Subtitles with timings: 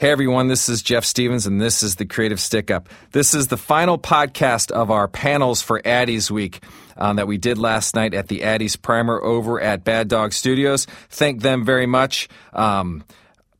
[0.00, 2.86] Hey everyone, this is Jeff Stevens and this is the Creative StickUp.
[3.10, 6.62] This is the final podcast of our panels for ADDYs Week
[6.96, 10.86] um, that we did last night at the ADDYs Primer over at Bad Dog Studios.
[11.10, 12.28] Thank them very much.
[12.52, 13.02] Um,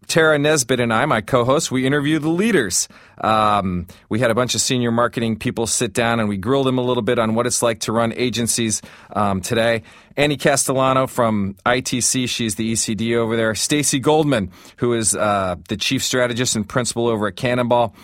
[0.09, 2.88] Tara Nesbitt and I, my co host, we interviewed the leaders.
[3.21, 6.79] Um, we had a bunch of senior marketing people sit down and we grilled them
[6.79, 8.81] a little bit on what it's like to run agencies
[9.15, 9.83] um, today.
[10.17, 13.55] Annie Castellano from ITC, she's the ECD over there.
[13.55, 17.95] Stacey Goldman, who is uh, the chief strategist and principal over at Cannonball.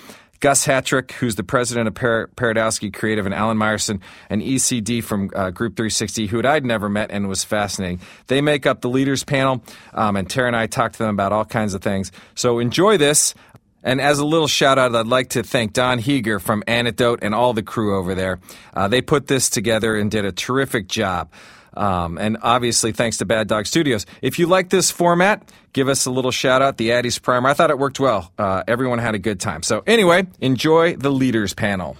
[0.44, 5.30] Gus Hatrich, who's the president of Par- Paradowski Creative, and Allan Meyerson, an ECD from
[5.34, 8.00] uh, Group 360, who I'd never met and was fascinating.
[8.26, 11.32] They make up the leaders panel, um, and Tara and I talked to them about
[11.32, 12.12] all kinds of things.
[12.34, 13.34] So enjoy this.
[13.82, 17.34] And as a little shout out, I'd like to thank Don Heeger from Anecdote and
[17.34, 18.38] all the crew over there.
[18.74, 21.32] Uh, they put this together and did a terrific job.
[21.76, 24.06] Um, and obviously, thanks to Bad Dog Studios.
[24.22, 27.48] If you like this format, give us a little shout out, the ADDYs Primer.
[27.48, 28.32] I thought it worked well.
[28.38, 29.62] Uh, everyone had a good time.
[29.62, 31.96] So, anyway, enjoy the leaders panel.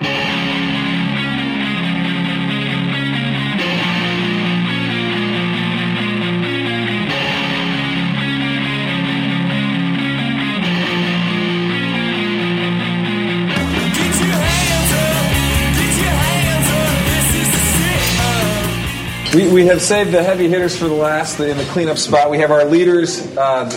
[19.35, 22.31] We, we have saved the heavy hitters for the last in the cleanup spot.
[22.31, 23.69] We have our leaders uh,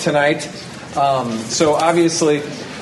[0.00, 0.48] tonight.
[0.96, 2.38] Um, so obviously,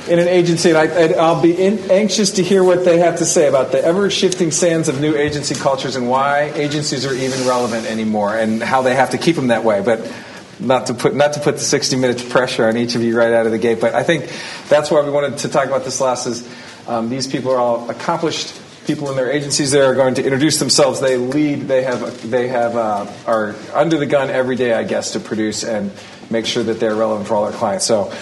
[0.09, 3.27] in an agency, and I, will be in, anxious to hear what they have to
[3.27, 7.47] say about the ever shifting sands of new agency cultures and why agencies are even
[7.47, 9.83] relevant anymore, and how they have to keep them that way.
[9.83, 10.11] But
[10.59, 13.35] not to put not to put the 60 minutes pressure on each of you right
[13.35, 13.83] out of the gate.
[13.83, 14.33] But I think
[14.71, 16.27] that's why we wanted to talk about this last.
[16.27, 16.49] Is
[16.89, 20.59] um, these people are all accomplished people in their agencies there are going to introduce
[20.59, 21.01] themselves.
[21.01, 21.63] They lead.
[21.63, 22.31] They have.
[22.31, 25.91] They have uh, are under the gun every day, I guess, to produce and
[26.31, 27.87] make sure that they're relevant for all their clients.
[27.87, 28.13] So,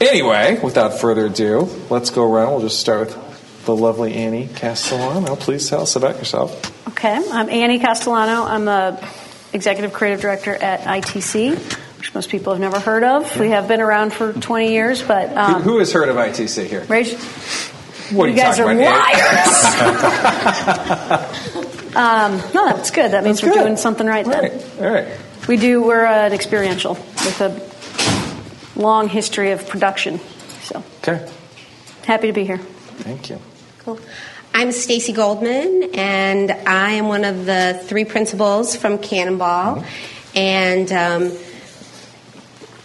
[0.00, 2.52] anyway, without further ado, let's go around.
[2.52, 5.36] We'll just start with the lovely Annie Castellano.
[5.36, 6.88] Please tell us about yourself.
[6.88, 8.44] Okay, I'm Annie Castellano.
[8.44, 9.08] I'm the
[9.52, 11.84] executive creative director at ITC.
[11.98, 13.40] Which most people have never heard of.
[13.40, 16.66] We have been around for 20 years, but um, who, who has heard of ITC
[16.66, 16.84] here?
[16.84, 17.12] Raise,
[18.12, 18.78] what you, you guys are about,
[21.92, 21.96] liars.
[21.96, 23.12] um, no, that's good.
[23.12, 23.64] That means that's we're good.
[23.64, 24.62] doing something right then.
[24.80, 25.08] All right.
[25.48, 25.82] We do.
[25.82, 30.20] We're uh, an experiential with a long history of production.
[30.62, 31.28] So okay.
[32.04, 32.58] Happy to be here.
[32.58, 33.40] Thank you.
[33.80, 33.98] Cool.
[34.54, 40.38] I'm Stacey Goldman, and I am one of the three principals from Cannonball, mm-hmm.
[40.38, 40.92] and.
[40.92, 41.47] Um,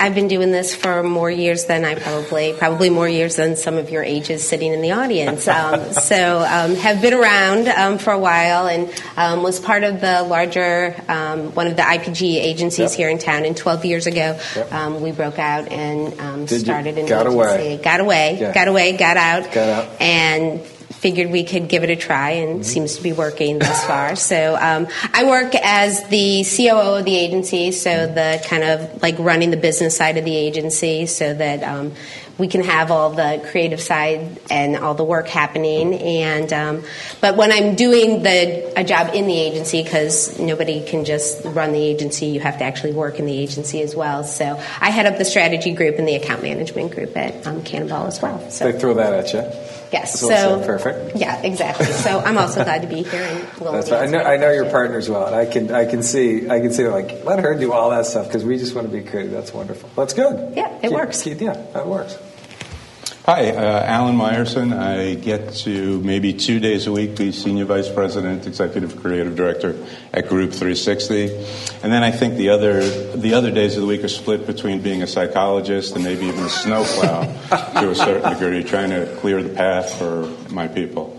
[0.03, 3.77] I've been doing this for more years than I probably, probably more years than some
[3.77, 5.47] of your ages sitting in the audience.
[5.47, 10.01] Um, so um, have been around um, for a while and um, was part of
[10.01, 12.97] the larger, um, one of the IPG agencies yep.
[12.97, 13.45] here in town.
[13.45, 14.73] And 12 years ago, yep.
[14.73, 17.37] Um, we broke out and started an got agency.
[17.37, 17.79] Away.
[17.81, 18.37] Got away.
[18.41, 18.53] Yeah.
[18.53, 18.97] Got away.
[18.97, 19.53] Got out.
[19.53, 20.01] Got out.
[20.01, 20.59] And
[21.03, 22.63] figured we could give it a try and mm-hmm.
[22.63, 24.15] seems to be working thus far.
[24.33, 29.19] So um, I work as the COO of the agency, so the kind of like
[29.19, 31.91] running the business side of the agency so that um,
[32.37, 35.93] we can have all the creative side and all the work happening.
[35.93, 36.83] And um,
[37.21, 41.71] but when I'm doing the a job in the agency, because nobody can just run
[41.73, 44.23] the agency, you have to actually work in the agency as well.
[44.23, 48.07] So I head up the strategy group and the account management group at um, Cannonball
[48.07, 48.49] as well.
[48.49, 49.73] So they throw that at you.
[49.93, 50.19] Yes.
[50.19, 51.17] So, perfect.
[51.17, 51.85] Yeah, exactly.
[51.85, 53.21] So I'm also glad to be here.
[53.21, 54.07] And That's right.
[54.07, 54.23] I know.
[54.23, 55.71] I know your partners well, and I can.
[55.71, 56.49] I can see.
[56.49, 56.87] I can see.
[56.87, 59.31] Like, let her do all that stuff because we just want to be creative.
[59.31, 59.91] That's wonderful.
[59.95, 60.57] That's good.
[60.57, 61.21] Yeah, it keep, works.
[61.21, 62.17] Keep, yeah, that works.
[63.25, 64.77] Hi, uh, Allan Meyerson.
[64.77, 69.77] I get to maybe two days a week be Senior Vice President, Executive Creative Director
[70.11, 71.33] at Group 360.
[71.83, 72.81] And then I think the other,
[73.15, 76.43] the other days of the week are split between being a psychologist and maybe even
[76.43, 77.21] a snowplow
[77.79, 81.17] to a certain degree, trying to clear the path for my people.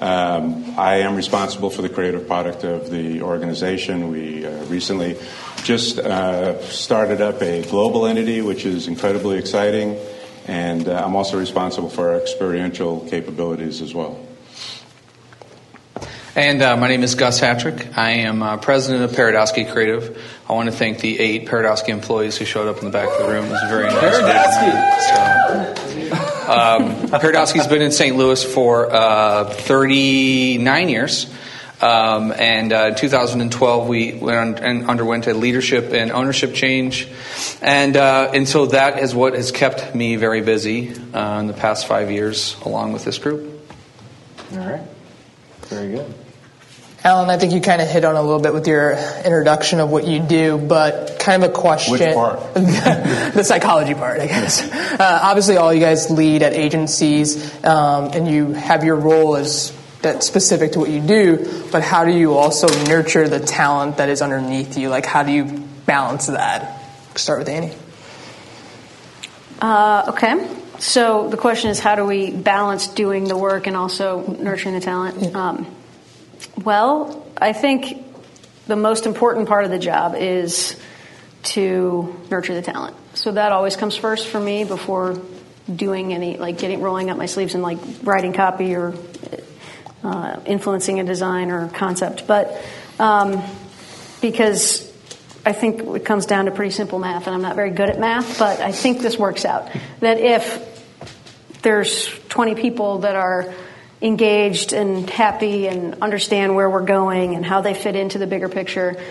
[0.00, 4.10] Um, I am responsible for the creative product of the organization.
[4.10, 5.16] We uh, recently
[5.62, 9.96] just uh, started up a global entity, which is incredibly exciting
[10.46, 14.18] and uh, I'm also responsible for our experiential capabilities as well.
[16.36, 17.96] And uh, my name is Gus Hatrich.
[17.96, 20.20] I am uh, president of Paradowski Creative.
[20.48, 23.24] I want to thank the eight Paradowski employees who showed up in the back of
[23.24, 23.46] the room.
[23.46, 24.16] It was very nice.
[24.16, 25.04] Paradowski.
[26.18, 28.16] So, um, Paradowski's been in St.
[28.16, 31.32] Louis for uh, 39 years.
[31.80, 37.08] Um, and uh, 2012, we went and underwent a leadership and ownership change,
[37.60, 41.52] and uh, and so that is what has kept me very busy uh, in the
[41.52, 43.70] past five years, along with this group.
[44.52, 44.82] All right,
[45.68, 46.14] very good.
[47.04, 48.92] Allan, I think you kind of hit on a little bit with your
[49.26, 51.92] introduction of what you do, but kind of a question.
[51.92, 52.54] Which part?
[52.54, 54.62] the psychology part, I guess.
[54.62, 59.70] Uh, obviously, all you guys lead at agencies, um, and you have your role as
[60.04, 61.68] that's specific to what you do.
[61.72, 64.88] But how do you also nurture the talent that is underneath you?
[64.88, 65.44] Like, how do you
[65.86, 66.80] balance that?
[67.16, 67.72] Start with Annie.
[69.60, 70.48] Uh, okay.
[70.78, 74.80] So the question is, how do we balance doing the work and also nurturing the
[74.80, 75.34] talent?
[75.34, 75.66] Um,
[76.62, 78.04] well, I think
[78.66, 80.78] the most important part of the job is
[81.44, 82.96] to nurture the talent.
[83.14, 85.20] So that always comes first for me before
[85.74, 88.94] doing any like getting rolling up my sleeves and like writing copy or
[90.04, 92.26] uh, influencing a design or concept.
[92.26, 92.62] But
[92.98, 93.42] um,
[94.20, 94.92] because
[95.44, 97.98] I think it comes down to pretty simple math, and I'm not very good at
[97.98, 99.70] math, but I think this works out.
[100.00, 100.70] That if
[101.62, 103.52] there's 20 people that are
[104.00, 108.48] engaged and happy and understand where we're going and how they fit into the bigger
[108.48, 109.02] picture,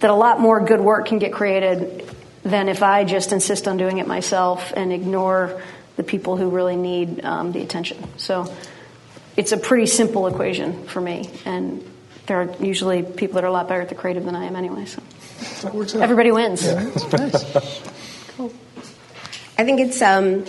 [0.00, 2.08] that a lot more good work can get created
[2.42, 5.62] than if I just insist on doing it myself and ignore
[5.96, 8.02] the people who really need um, the attention.
[8.16, 8.52] So
[9.36, 11.84] it's a pretty simple equation for me, and
[12.26, 14.56] there are usually people that are a lot better at the creative than I am
[14.56, 14.84] anyway.
[14.86, 15.02] So
[16.00, 16.64] everybody wins.
[16.64, 16.90] Yeah,
[18.36, 18.52] cool.
[19.58, 20.44] I think it's um,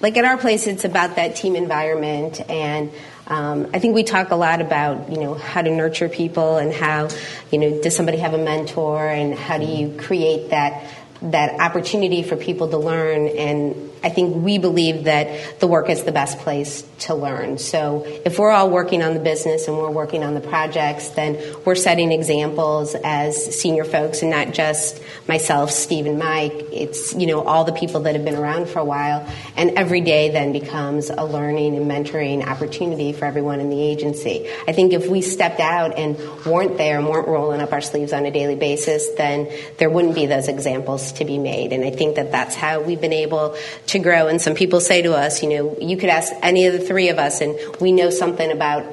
[0.00, 2.90] like at our place, it's about that team environment and
[3.26, 6.72] um, I think we talk a lot about you know how to nurture people and
[6.72, 7.08] how
[7.50, 10.92] you know does somebody have a mentor and how do you create that
[11.22, 16.04] that opportunity for people to learn and I think we believe that the work is
[16.04, 17.58] the best place to learn.
[17.58, 21.38] So if we're all working on the business and we're working on the projects, then
[21.64, 26.52] we're setting examples as senior folks and not just myself, Steve and Mike.
[26.72, 29.28] It's, you know, all the people that have been around for a while.
[29.56, 34.48] And every day then becomes a learning and mentoring opportunity for everyone in the agency.
[34.66, 38.12] I think if we stepped out and weren't there and weren't rolling up our sleeves
[38.12, 39.48] on a daily basis, then
[39.78, 41.72] there wouldn't be those examples to be made.
[41.72, 43.56] And I think that that's how we've been able
[43.88, 44.28] to grow.
[44.28, 47.08] And some people say to us, you know, you could ask any of the three
[47.08, 48.84] of us, and we know something about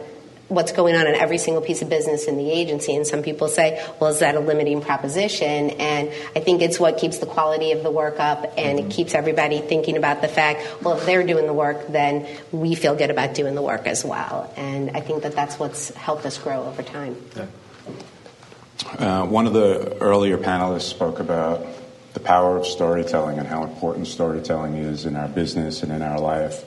[0.49, 2.95] what's going on in every single piece of business in the agency.
[2.95, 5.69] And some people say, well, is that a limiting proposition?
[5.71, 9.13] And I think it's what keeps the quality of the work up and it keeps
[9.13, 13.11] everybody thinking about the fact, well, if they're doing the work, then we feel good
[13.11, 14.51] about doing the work as well.
[14.57, 17.15] And I think that that's what's helped us grow over time.
[18.97, 21.65] Uh, one of the earlier panelists spoke about
[22.13, 26.19] the power of storytelling and how important storytelling is in our business and in our
[26.19, 26.65] life.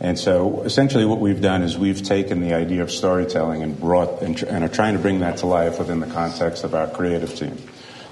[0.00, 4.22] And so essentially what we've done is we've taken the idea of storytelling and brought
[4.22, 7.34] and, and, are trying to bring that to life within the context of our creative
[7.34, 7.56] team.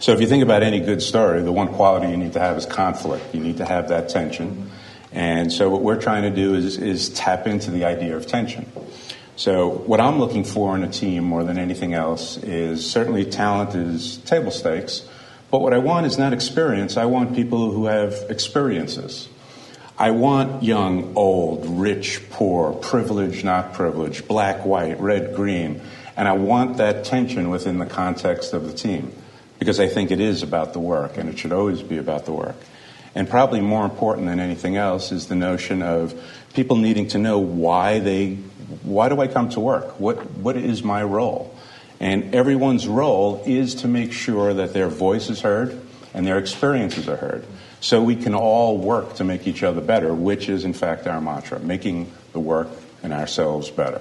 [0.00, 2.56] So if you think about any good story, the one quality you need to have
[2.56, 3.34] is conflict.
[3.34, 4.70] You need to have that tension.
[5.12, 8.70] And so what we're trying to do is, is tap into the idea of tension.
[9.36, 13.74] So what I'm looking for in a team more than anything else is certainly talent
[13.74, 15.06] is table stakes,
[15.56, 16.98] but what I want is not experience.
[16.98, 19.26] I want people who have experiences.
[19.96, 25.80] I want young, old, rich, poor, privileged, not privileged, black, white, red, green.
[26.14, 29.10] And I want that tension within the context of the team
[29.58, 32.34] because I think it is about the work and it should always be about the
[32.34, 32.56] work.
[33.14, 36.22] And probably more important than anything else is the notion of
[36.52, 38.34] people needing to know why they,
[38.82, 39.98] why do I come to work?
[39.98, 41.55] What, what is my role?
[42.00, 45.80] And everyone's role is to make sure that their voice is heard
[46.12, 47.44] and their experiences are heard.
[47.80, 51.20] So we can all work to make each other better, which is in fact our
[51.20, 52.68] mantra, making the work
[53.02, 54.00] and ourselves better.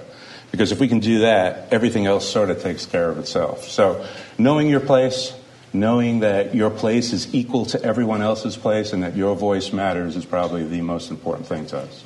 [0.50, 3.68] Because if we can do that, everything else sort of takes care of itself.
[3.68, 4.06] So
[4.38, 5.34] knowing your place,
[5.72, 10.16] knowing that your place is equal to everyone else's place and that your voice matters
[10.16, 12.04] is probably the most important thing to us.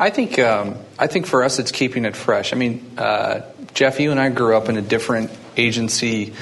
[0.00, 2.54] I think um, I think for us it's keeping it fresh.
[2.54, 3.42] I mean, uh,
[3.74, 6.32] Jeff, you and I grew up in a different agency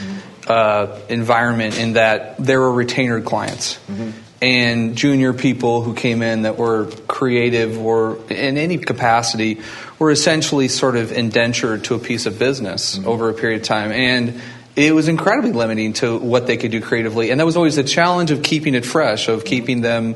[0.46, 3.74] uh, environment in that there were retainer clients.
[3.90, 4.10] Mm-hmm.
[4.40, 9.60] And junior people who came in that were creative or in any capacity
[9.98, 13.08] were essentially sort of indentured to a piece of business mm-hmm.
[13.08, 13.90] over a period of time.
[13.90, 14.40] And
[14.76, 17.30] it was incredibly limiting to what they could do creatively.
[17.30, 20.14] And that was always the challenge of keeping it fresh, of keeping them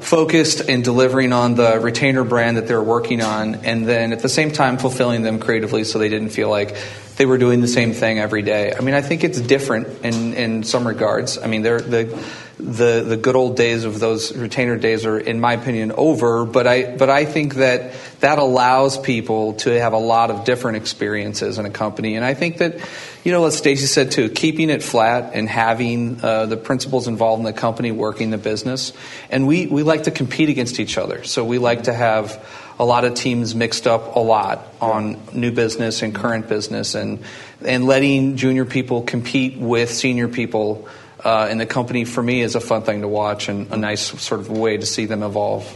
[0.00, 4.28] focused and delivering on the retainer brand that they're working on, and then at the
[4.28, 6.76] same time fulfilling them creatively so they didn't feel like
[7.16, 8.72] they were doing the same thing every day.
[8.72, 11.36] I mean, I think it's different in, in some regards.
[11.36, 12.24] I mean, they're, the
[12.58, 16.44] the the good old days of those retainer days are, in my opinion, over.
[16.44, 20.78] But I but I think that that allows people to have a lot of different
[20.78, 22.80] experiences in a company, and I think that
[23.24, 27.40] you know, as Stacey said too, keeping it flat and having uh, the principals involved
[27.40, 28.92] in the company working the business,
[29.30, 32.44] and we we like to compete against each other, so we like to have
[32.80, 37.24] a lot of teams mixed up a lot on new business and current business and
[37.64, 40.88] and letting junior people compete with senior people
[41.24, 44.02] uh, in the company for me is a fun thing to watch and a nice
[44.20, 45.66] sort of way to see them evolve.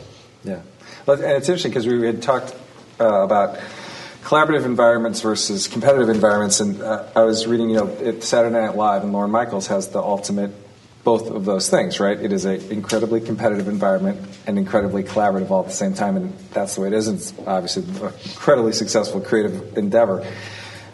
[0.44, 0.61] Yeah,
[1.06, 2.54] and it's interesting because we had talked
[3.00, 3.58] uh, about
[4.22, 9.02] collaborative environments versus competitive environments, and uh, I was reading, you know, Saturday Night Live,
[9.02, 10.52] and Lorne Michaels has the ultimate
[11.04, 12.18] both of those things, right?
[12.18, 16.38] It is an incredibly competitive environment and incredibly collaborative all at the same time, and
[16.52, 17.08] that's the way it is.
[17.08, 20.25] And It's obviously an incredibly successful creative endeavor.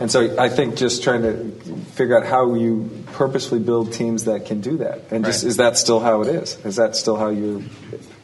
[0.01, 1.51] And so I think just trying to
[1.93, 5.11] figure out how you purposefully build teams that can do that.
[5.11, 5.49] And just right.
[5.49, 6.57] is that still how it is?
[6.65, 7.61] Is that still how your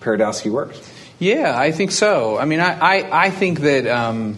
[0.00, 0.80] Paradowski works?
[1.18, 2.38] Yeah, I think so.
[2.38, 3.86] I mean, I, I, I think that.
[3.86, 4.36] Um,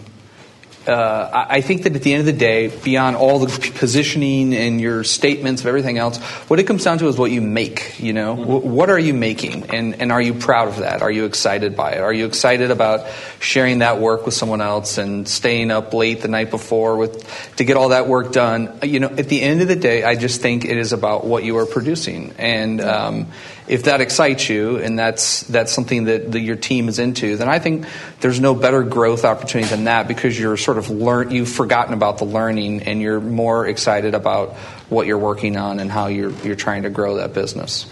[0.87, 4.79] uh, I think that at the end of the day, beyond all the positioning and
[4.79, 6.17] your statements of everything else,
[6.49, 7.99] what it comes down to is what you make.
[7.99, 8.69] You know, mm-hmm.
[8.69, 11.01] what are you making, and and are you proud of that?
[11.01, 11.99] Are you excited by it?
[11.99, 13.07] Are you excited about
[13.39, 17.65] sharing that work with someone else and staying up late the night before with to
[17.65, 18.79] get all that work done?
[18.83, 21.43] You know, at the end of the day, I just think it is about what
[21.43, 23.27] you are producing, and um,
[23.67, 27.49] if that excites you and that's that's something that, that your team is into, then
[27.49, 27.85] I think
[28.21, 32.17] there's no better growth opportunity than that because you're sort of learn you've forgotten about
[32.17, 34.53] the learning and you're more excited about
[34.89, 37.85] what you're working on and how you're you're trying to grow that business.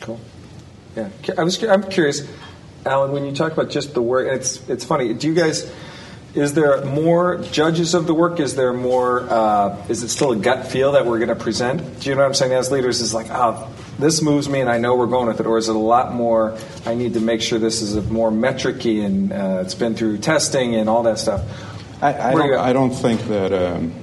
[0.00, 0.20] Cool.
[0.96, 2.28] Yeah, I was I'm curious,
[2.84, 5.14] Allan, when you talk about just the work, it's it's funny.
[5.14, 5.72] Do you guys?
[6.34, 8.40] Is there more judges of the work?
[8.40, 9.20] Is there more?
[9.20, 12.00] Uh, is it still a gut feel that we're going to present?
[12.00, 12.52] Do you know what I'm saying?
[12.52, 15.46] As leaders, is like, oh, this moves me and I know we're going with it,
[15.46, 16.56] or is it a lot more?
[16.84, 20.18] I need to make sure this is a more metricy and uh, it's been through
[20.18, 21.42] testing and all that stuff.
[22.02, 23.52] I, I, don't, I don't, think that.
[23.52, 23.94] Um,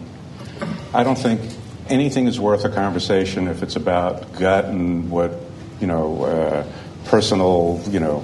[0.93, 1.41] I don't think
[1.87, 5.39] anything is worth a conversation if it's about gut and what
[5.79, 6.67] you know, uh,
[7.05, 8.23] personal you know,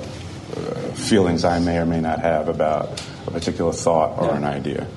[0.55, 4.37] uh, feelings I may or may not have about a particular thought or yeah.
[4.37, 4.87] an idea.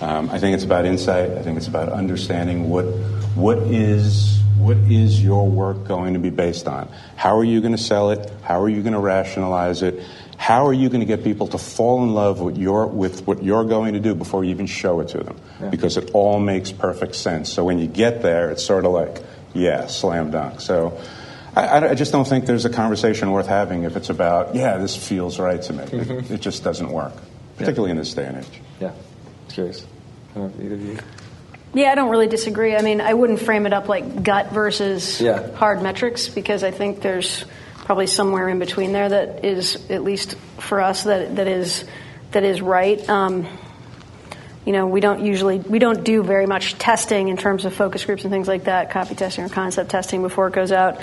[0.00, 1.30] Um, I think it's about insight.
[1.32, 2.84] I think it's about understanding what
[3.34, 6.88] what is what is your work going to be based on?
[7.16, 8.30] How are you going to sell it?
[8.42, 10.02] How are you going to rationalize it?
[10.36, 13.42] How are you going to get people to fall in love with, your, with what
[13.42, 15.36] you're going to do before you even show it to them?
[15.60, 15.68] Yeah.
[15.70, 17.52] Because it all makes perfect sense.
[17.52, 19.22] So when you get there, it's sort of like,
[19.52, 20.60] yeah, slam dunk.
[20.60, 21.00] So
[21.56, 24.96] I, I just don't think there's a conversation worth having if it's about, yeah, this
[24.96, 25.84] feels right to me.
[25.84, 26.12] Mm-hmm.
[26.12, 27.14] It, it, just doesn't work,
[27.56, 27.92] particularly yeah.
[27.92, 28.60] in this day and age.
[28.80, 28.92] Yeah,
[29.48, 29.84] curious.
[30.34, 30.98] I don't know either of you.
[31.74, 32.74] Yeah, I don't really disagree.
[32.74, 35.54] I mean, I wouldn't frame it up like gut versus yeah.
[35.54, 37.44] hard metrics because I think there's
[37.84, 41.84] probably somewhere in between there that is, at least for us, that that is
[42.32, 43.06] that is right.
[43.08, 43.46] Um,
[44.64, 48.04] you know, we don't usually we don't do very much testing in terms of focus
[48.04, 51.00] groups and things like that, copy testing or concept testing before it goes out.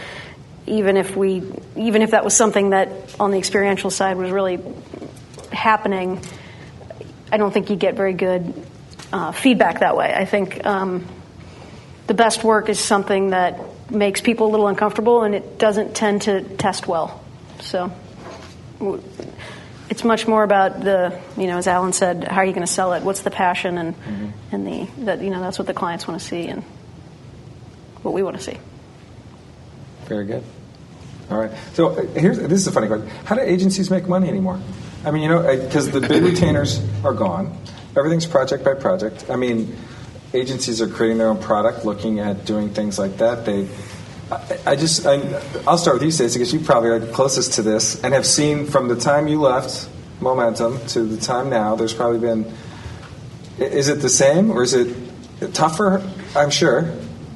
[0.68, 1.44] Even if we,
[1.76, 4.60] even if that was something that on the experiential side was really
[5.52, 6.20] happening,
[7.32, 8.54] I don't think you get very good
[9.16, 10.14] uh, feedback that way.
[10.14, 11.08] I think um,
[12.08, 16.24] the best work is something that makes people a little uncomfortable and it doesn't tend
[16.24, 17.24] to test well.
[17.62, 17.94] So
[19.90, 22.72] it's much more about the, you know, as Allan said, how are you going to
[22.72, 23.04] sell it?
[23.04, 24.28] What's the passion and, mm-hmm.
[24.52, 26.62] and the, that, you know, that's what the clients want to see and
[28.02, 28.58] what we want to see.
[30.08, 30.44] Very good.
[31.32, 31.52] All right.
[31.74, 33.08] So uh, here's this is a funny question.
[33.24, 34.60] How do agencies make money anymore?
[35.06, 37.58] I mean, you know, because the big retainers are gone
[37.96, 39.26] everything's project by project.
[39.30, 39.76] I mean,
[40.34, 43.46] agencies are creating their own product, looking at doing things like that.
[43.46, 43.68] They,
[44.32, 45.18] I, I just, I,
[45.66, 48.66] will start with you, Stacey, because you probably are closest to this and have seen
[48.66, 49.90] from the time you left
[50.22, 51.76] Momentum to the time now.
[51.76, 52.52] There's probably been.
[53.58, 54.96] Is it the same or is it
[55.54, 56.02] tougher?
[56.36, 56.94] I'm sure.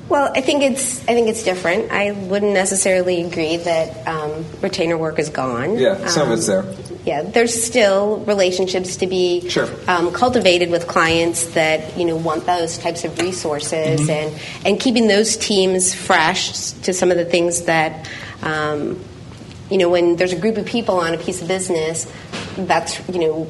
[0.08, 1.92] Well, I think it's I think it's different.
[1.92, 5.78] I wouldn't necessarily agree that um, retainer work is gone.
[5.78, 6.64] Yeah, some um, of it's there.
[7.10, 9.68] Yeah, there's still relationships to be sure.
[9.88, 14.12] um, cultivated with clients that you know want those types of resources mm-hmm.
[14.12, 16.52] and and keeping those teams fresh
[16.86, 18.08] to some of the things that.
[18.44, 19.04] Um,
[19.72, 22.12] you know, when there's a group of people on a piece of business,
[22.58, 23.48] that's you know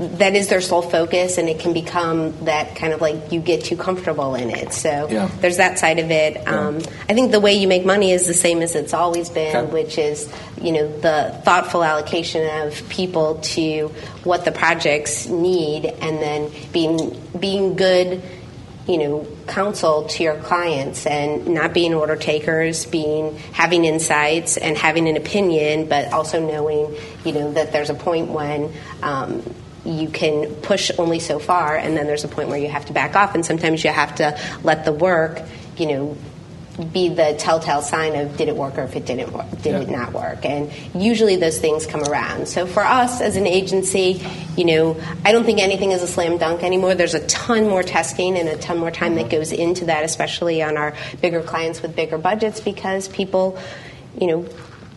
[0.00, 3.64] that is their sole focus, and it can become that kind of like you get
[3.64, 4.72] too comfortable in it.
[4.72, 5.30] So yeah.
[5.40, 6.34] there's that side of it.
[6.34, 6.68] Yeah.
[6.68, 6.76] Um,
[7.08, 9.72] I think the way you make money is the same as it's always been, okay.
[9.72, 13.88] which is you know the thoughtful allocation of people to
[14.24, 18.22] what the projects need, and then being being good
[18.88, 24.76] you know counsel to your clients and not being order takers being having insights and
[24.76, 29.42] having an opinion but also knowing you know that there's a point when um,
[29.84, 32.92] you can push only so far and then there's a point where you have to
[32.92, 35.40] back off and sometimes you have to let the work
[35.76, 36.16] you know
[36.92, 39.80] be the telltale sign of did it work or if it didn't work, did yeah.
[39.80, 40.46] it not work.
[40.46, 42.48] And usually those things come around.
[42.48, 44.22] So for us as an agency
[44.56, 46.94] you know i don't think anything is a slam dunk anymore.
[46.94, 49.30] There's a ton more testing and a ton more time that mm-hmm.
[49.30, 53.58] goes into that especially on our bigger clients with bigger budgets because people
[54.18, 54.48] you know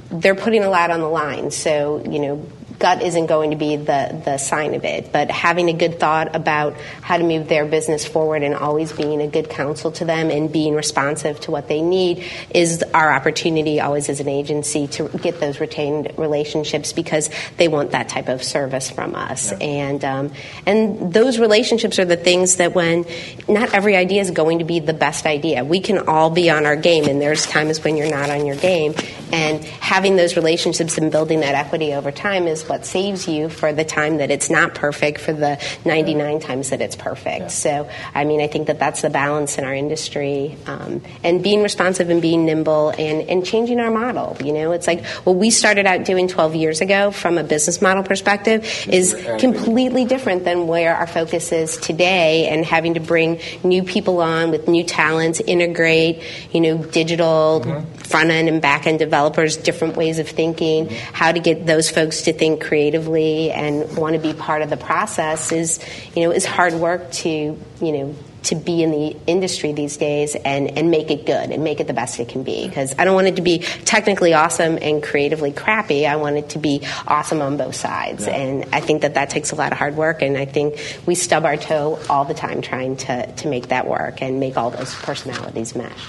[0.09, 1.51] they're putting a lot on the line.
[1.51, 2.45] So you know
[2.83, 5.13] gut isn't going to be the, the sign of it.
[5.13, 9.21] But having a good thought about how to move their business forward and always being
[9.21, 13.79] a good counsel to them and being responsive to what they need is our opportunity
[13.79, 18.43] always as an agency to get those retained relationships because they want that type of
[18.43, 19.51] service from us.
[19.51, 19.59] Yeah.
[19.59, 20.33] And, um,
[20.65, 23.05] and those relationships are the things that when
[23.47, 25.63] not every idea is going to be the best idea.
[25.63, 28.57] We can all be on our game and there's times when you're not on your
[28.57, 28.93] game.
[29.31, 33.73] And having those relationships and building that equity over time is what saves you for
[33.73, 37.41] the time that it's not perfect, for the 99 times that it's perfect.
[37.41, 37.47] Yeah.
[37.47, 40.57] So, I mean, I think that that's the balance in our industry.
[40.65, 44.37] Um, and being responsive and being nimble and, and changing our model.
[44.43, 47.81] You know, it's like what we started out doing 12 years ago from a business
[47.81, 53.39] model perspective is completely different than where our focus is today and having to bring
[53.63, 57.93] new people on with new talents, integrate, you know, digital mm-hmm.
[57.95, 61.13] front end and back end developers, different ways of thinking, mm-hmm.
[61.13, 64.77] how to get those folks to think creatively and want to be part of the
[64.77, 65.79] process is,
[66.15, 70.35] you know, is hard work to, you know, to be in the industry these days
[70.35, 72.67] and, and make it good and make it the best it can be.
[72.67, 76.05] Because I don't want it to be technically awesome and creatively crappy.
[76.05, 78.27] I want it to be awesome on both sides.
[78.27, 78.35] Yeah.
[78.35, 80.21] And I think that that takes a lot of hard work.
[80.21, 83.87] And I think we stub our toe all the time trying to, to make that
[83.87, 86.05] work and make all those personalities mesh.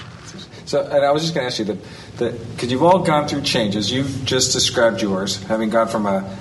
[0.65, 1.65] So, and I was just going to ask you
[2.17, 3.91] that because you've all gone through changes.
[3.91, 6.37] You've just described yours, having gone from a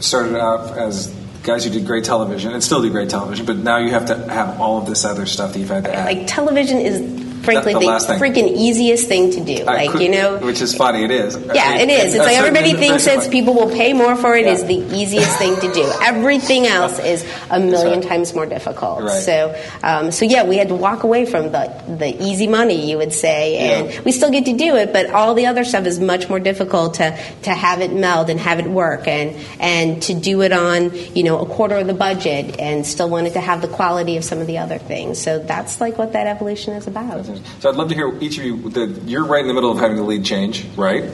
[0.00, 3.78] started out as guys who did great television and still do great television, but now
[3.78, 6.04] you have to have all of this other stuff that you've had to add.
[6.04, 9.64] Like television is frankly the, the freaking easiest thing to do.
[9.64, 11.04] like could, you know, which is funny.
[11.04, 11.36] It is.
[11.36, 12.14] Yeah, I mean, it is.
[12.14, 14.46] It's like everybody thinks it's people will pay more for it.
[14.46, 14.52] Yeah.
[14.52, 15.90] Is the easiest thing to do.
[16.02, 19.02] Everything else is a million times more difficult.
[19.02, 19.22] Right.
[19.22, 22.98] So, um, so yeah, we had to walk away from the the easy money, you
[22.98, 24.00] would say, and yeah.
[24.02, 26.94] we still get to do it, but all the other stuff is much more difficult
[26.94, 30.94] to to have it meld and have it work, and and to do it on
[31.14, 34.24] you know a quarter of the budget, and still wanted to have the quality of
[34.24, 35.20] some of the other things.
[35.20, 37.29] So that's like what that evolution is about.
[37.60, 38.70] So I'd love to hear each of you.
[38.70, 41.04] The, you're right in the middle of having to lead change, right?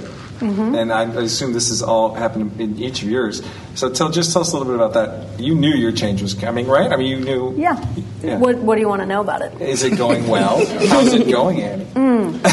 [0.40, 0.74] Mm-hmm.
[0.74, 3.42] And I, I, assume this has all happened in each of yours.
[3.74, 5.40] So tell just tell us a little bit about that.
[5.40, 6.92] You knew your change was coming, right?
[6.92, 7.56] I mean, you knew.
[7.56, 7.82] Yeah.
[8.22, 8.36] yeah.
[8.36, 9.58] What What do you want to know about it?
[9.62, 10.58] Is it going well?
[10.88, 11.84] How's it going, Annie?
[11.86, 12.44] Mm.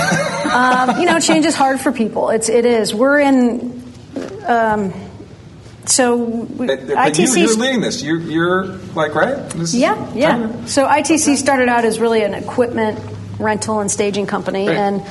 [0.54, 2.30] um, you know, change is hard for people.
[2.30, 2.94] It's it is.
[2.94, 3.84] We're in.
[4.46, 4.94] Um,
[5.86, 7.38] so but, but ITC.
[7.38, 8.02] You, are leading this.
[8.02, 9.50] You're, you're like right.
[9.50, 10.66] This yeah, yeah.
[10.66, 12.98] So ITC started out as really an equipment
[13.44, 14.78] rental and staging company, right.
[14.78, 15.04] and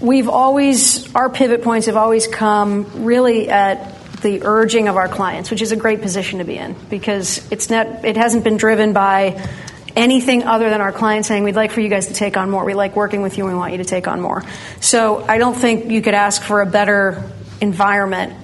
[0.00, 5.50] we've always our pivot points have always come really at the urging of our clients,
[5.50, 8.92] which is a great position to be in because it's not it hasn't been driven
[8.92, 9.40] by
[9.94, 12.64] anything other than our clients saying we'd like for you guys to take on more.
[12.64, 14.44] We like working with you and we want you to take on more.
[14.80, 18.34] So I don't think you could ask for a better environment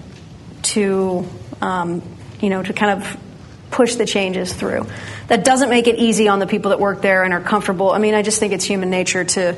[0.62, 1.26] to
[1.60, 2.02] um,
[2.40, 3.16] you know to kind of
[3.70, 4.86] push the changes through.
[5.32, 7.90] That doesn't make it easy on the people that work there and are comfortable.
[7.90, 9.56] I mean, I just think it's human nature to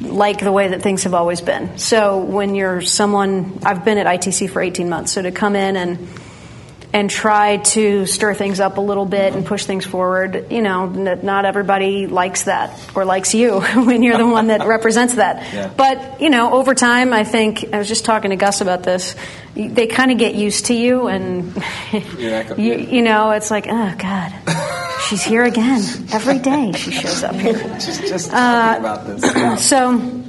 [0.00, 1.78] like the way that things have always been.
[1.78, 5.76] So when you're someone, I've been at ITC for 18 months, so to come in
[5.76, 6.08] and
[6.92, 10.46] and try to stir things up a little bit and push things forward.
[10.50, 15.14] You know, not everybody likes that or likes you when you're the one that represents
[15.14, 15.52] that.
[15.52, 15.72] Yeah.
[15.76, 19.14] But, you know, over time, I think, I was just talking to Gus about this,
[19.54, 24.79] they kind of get used to you and, you, you know, it's like, oh, God.
[25.10, 25.82] She's here again.
[26.12, 27.58] Every day she shows up here.
[27.80, 29.64] She's just talking uh, about this.
[29.68, 30.22] so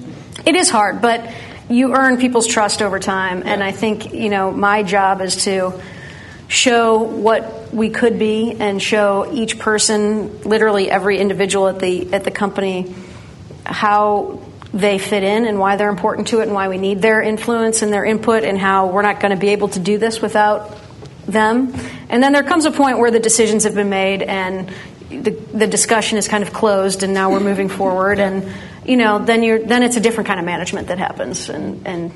[0.43, 1.31] it is hard, but
[1.69, 3.43] you earn people's trust over time.
[3.45, 5.79] And I think, you know, my job is to
[6.47, 12.23] show what we could be and show each person, literally every individual at the at
[12.23, 12.91] the company,
[13.63, 14.41] how
[14.73, 17.83] they fit in and why they're important to it and why we need their influence
[17.83, 20.75] and their input and how we're not going to be able to do this without
[21.25, 21.73] them.
[22.10, 24.71] And then there comes a point where the decisions have been made and
[25.10, 28.51] the, the discussion is kind of closed and now we're moving forward and
[28.86, 32.12] you know then you're then it's a different kind of management that happens and and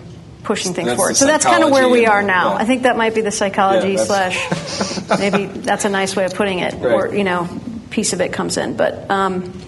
[0.46, 1.18] pushing things that's forward.
[1.18, 2.54] So that's kind of where we are now.
[2.54, 2.60] Yeah.
[2.60, 6.34] I think that might be the psychology yeah, slash maybe that's a nice way of
[6.34, 6.86] putting it, right.
[6.86, 7.50] or you know,
[7.90, 8.78] piece of it comes in.
[8.78, 9.60] But um,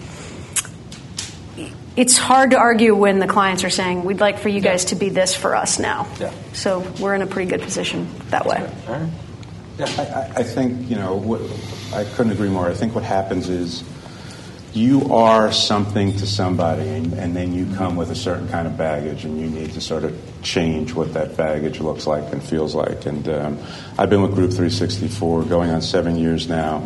[1.96, 4.94] it's hard to argue when the clients are saying, we'd like for you guys to
[4.94, 6.06] be this for us now.
[6.20, 6.32] Yeah.
[6.52, 8.70] So we're in a pretty good position that way.
[9.78, 9.98] Right.
[9.98, 11.40] I, I- think, you know, what,
[11.94, 12.68] I couldn't agree more.
[12.68, 13.84] I think what happens is
[14.74, 18.76] you are something to somebody, and, and then you come with a certain kind of
[18.76, 22.74] baggage, and you need to sort of change what that baggage looks like and feels
[22.74, 23.06] like.
[23.06, 23.58] And um,
[23.98, 26.82] I've been with Group 360 for going on seven years now,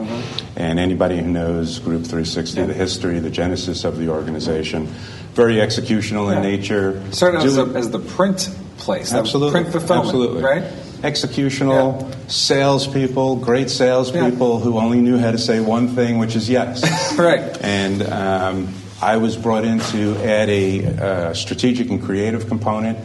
[0.57, 4.87] and anybody who knows Group 360, the history, the genesis of the organization,
[5.35, 7.03] very executional in nature.
[7.13, 9.61] Started out as, as the print place, Absolutely.
[9.61, 10.43] print fulfillment, Absolutely.
[10.43, 10.63] right?
[11.03, 16.83] Executional, salespeople, great salespeople who only knew how to say one thing, which is yes.
[17.19, 17.61] Right.
[17.61, 22.99] And um, I was brought in to add a uh, strategic and creative component.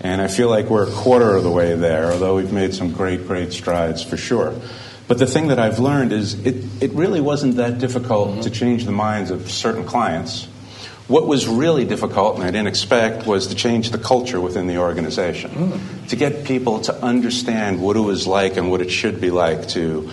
[0.00, 2.92] And I feel like we're a quarter of the way there, although we've made some
[2.92, 4.52] great, great strides for sure.
[5.08, 8.84] But the thing that I've learned is it, it really wasn't that difficult to change
[8.84, 10.48] the minds of certain clients.
[11.08, 14.78] What was really difficult, and I didn't expect, was to change the culture within the
[14.78, 15.50] organization.
[16.08, 19.68] To get people to understand what it was like and what it should be like
[19.68, 20.10] to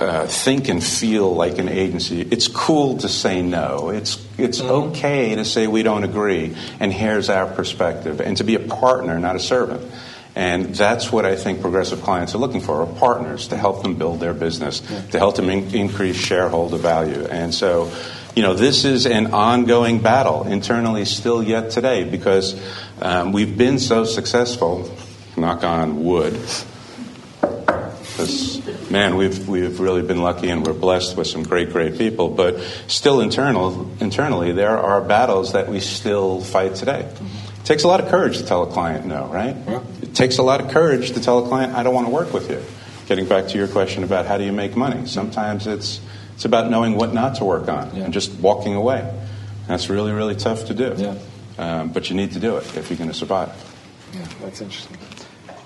[0.00, 2.20] uh, think and feel like an agency.
[2.20, 3.90] It's cool to say no.
[3.90, 8.54] It's, it's okay to say we don't agree, and here's our perspective, and to be
[8.54, 9.90] a partner, not a servant.
[10.36, 13.94] And that's what I think progressive clients are looking for, are partners to help them
[13.96, 14.80] build their business,
[15.10, 17.24] to help them in- increase shareholder value.
[17.24, 17.90] And so,
[18.36, 22.54] you know, this is an ongoing battle internally still yet today because
[23.00, 24.94] um, we've been so successful,
[25.38, 26.34] knock on wood,
[27.40, 32.28] because, man, we've, we've really been lucky and we're blessed with some great, great people.
[32.28, 37.10] But still internal, internally, there are battles that we still fight today.
[37.10, 39.56] It takes a lot of courage to tell a client no, right?
[40.02, 42.34] It takes a lot of courage to tell a client, I don't want to work
[42.34, 42.62] with you.
[43.06, 46.02] Getting back to your question about how do you make money, sometimes it's,
[46.36, 48.04] it's about knowing what not to work on Yeah.
[48.04, 49.02] and just walking away.
[49.66, 50.94] That's really, really tough to do.
[50.96, 51.14] Yeah.
[51.58, 53.48] Um, but you need to do it if you're going to survive.
[54.14, 54.96] Yeah, that's interesting.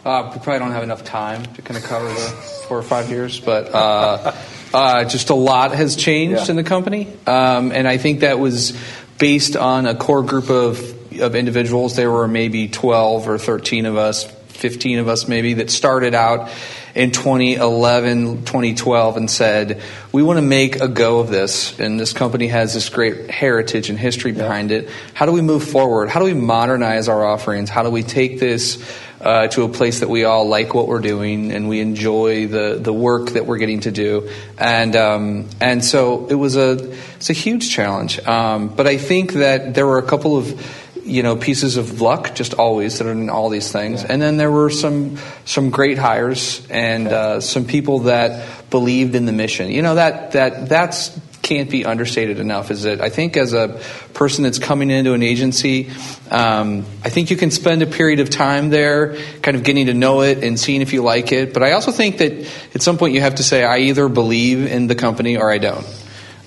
[0.05, 3.11] Uh, we probably don't have enough time to kind of cover the four or five
[3.11, 4.33] years, but uh,
[4.73, 6.51] uh, just a lot has changed Yeah.
[6.51, 8.73] in the company, um, and I think that was
[9.19, 10.81] based on a core group of
[11.21, 11.97] of individuals.
[11.97, 16.49] There were maybe twelve or thirteen of us, fifteen of us maybe that started out
[16.95, 19.81] in 2011, 2012, and said,
[20.13, 23.91] "We want to make a go of this, and this company has this great heritage
[23.91, 24.89] and history behind it.
[25.15, 26.09] How do we move forward?
[26.09, 27.71] How do we modernize our offerings?
[27.71, 28.83] How do we take this?"
[29.21, 32.79] uh, to a place that we all like what we're doing and we enjoy the,
[32.81, 34.31] the work that we're getting to do.
[34.59, 38.19] And, um, and so it was a, it's a huge challenge.
[38.27, 42.35] Um, but I think that there were a couple of, you know, pieces of luck,
[42.35, 44.05] just always, that are in all these things.
[44.05, 49.27] And then there were some, some great hires and uh, some people that believed in
[49.27, 49.71] the mission.
[49.71, 53.81] You know, that, that, that's can't be understated enough is that I think as a
[54.15, 55.91] person that's coming into an agency,
[56.31, 59.95] um, I think you can spend a period of time there kind of getting to
[59.95, 61.53] know it and seeing if you like it.
[61.53, 62.33] But I also think that
[62.75, 65.59] at some point you have to say, I either believe in the company or I
[65.59, 65.87] don't.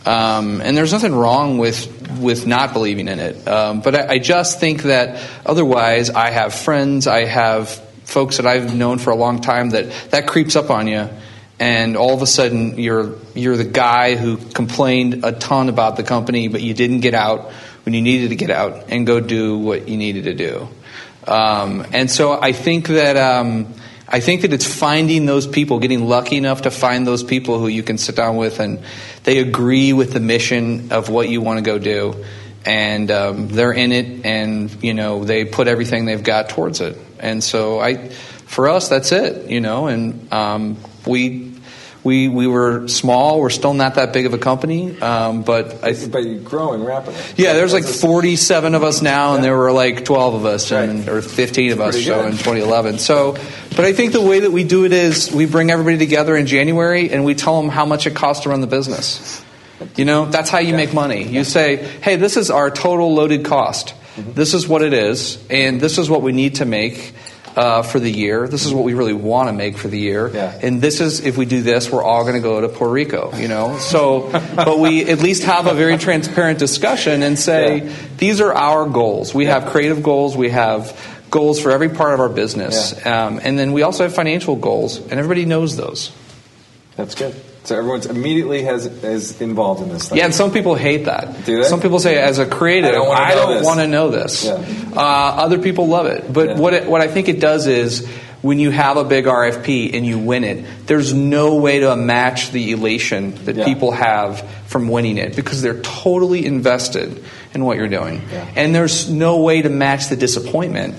[0.05, 3.47] Um, and there's nothing wrong with with not believing in it.
[3.47, 7.69] Um, but I, I just think that otherwise, I have friends, I have
[8.03, 11.09] folks that I've known for a long time that that creeps up on you,
[11.59, 16.03] and all of a sudden you're you're the guy who complained a ton about the
[16.03, 17.51] company, but you didn't get out
[17.85, 20.67] when you needed to get out and go do what you needed to do.
[21.25, 23.15] Um, and so I think that.
[23.17, 23.73] Um,
[24.05, 27.67] I think that it's finding those people, getting lucky enough to find those people who
[27.67, 28.79] you can sit down with and
[29.23, 32.23] they agree with the mission of what you want to go do.
[32.65, 36.97] And um, they're in it and, you know, they put everything they've got towards it.
[37.19, 41.52] And so I, for us, that's it, you know, and um, we,
[42.03, 43.39] we, we were small.
[43.39, 46.83] We're still not that big of a company, um, but I, th- But you're growing
[46.83, 47.19] rapidly.
[47.37, 50.99] yeah, there's like 47 of us now, and there were like 12 of us, and,
[50.99, 51.09] Right.
[51.09, 52.99] or 15 of us so in 2011.
[52.99, 53.33] So,
[53.75, 56.45] but I think the way that we do it is we bring everybody together in
[56.45, 59.41] January, and we tell them how much it costs to run the business.
[59.95, 61.23] You know, that's how you make money.
[61.27, 63.93] You say, hey, this is our total loaded cost.
[64.15, 64.33] Mm-hmm.
[64.33, 67.13] This is what it is, and this is what we need to make.
[67.55, 70.27] Uh, for the year, this is what we really want to make for the year,
[70.33, 70.57] Yeah.
[70.63, 73.31] and this is if we do this, we're all going to go to Puerto Rico,
[73.37, 73.77] you know.
[73.77, 77.91] So, but we at least have a very transparent discussion and say Yeah.
[78.17, 79.35] these are our goals.
[79.35, 80.35] We have creative goals.
[80.35, 80.97] We have
[81.29, 84.97] goals for every part of our business, um, and then we also have financial goals,
[84.97, 86.09] and everybody knows those.
[86.95, 87.35] That's good.
[87.63, 90.17] So everyone's immediately has is involved in this thing.
[90.17, 91.45] Yeah, and some people hate that.
[91.45, 91.63] Do they?
[91.63, 93.87] Some people say, as a creative, I don't know this.
[93.87, 94.45] know this.
[94.45, 94.91] Yeah.
[94.95, 96.31] Uh, other people love it.
[96.31, 96.57] But Yeah.
[96.59, 98.05] what it, what I think it does is
[98.41, 102.51] when you have a big RFP and you win it, there's no way to match
[102.51, 103.63] the elation that Yeah.
[103.65, 107.23] people have from winning it because they're totally invested
[107.53, 108.21] in what you're doing.
[108.57, 110.95] And there's no way to match the disappointment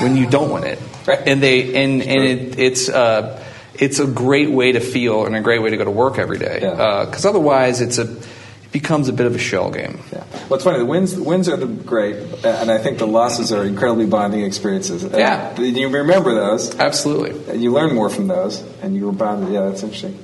[0.00, 0.78] when you don't win it.
[1.06, 1.22] Right.
[1.24, 3.40] And they and and it, it's uh,
[3.78, 6.38] it's a great way to feel and a great way to go to work every
[6.38, 6.60] day.
[6.62, 7.04] Yeah.
[7.04, 10.00] Because otherwise, it's a it becomes a bit of a shell game.
[10.12, 10.24] Yeah.
[10.48, 10.78] Well, it's funny.
[10.78, 14.42] The wins, the wins are the great, and I think the losses are incredibly bonding
[14.42, 15.02] experiences.
[15.04, 15.58] And Yeah.
[15.60, 17.52] you remember those, Absolutely.
[17.52, 19.52] and you learn more from those, and you were bonded.
[19.52, 20.18] Yeah, that's interesting.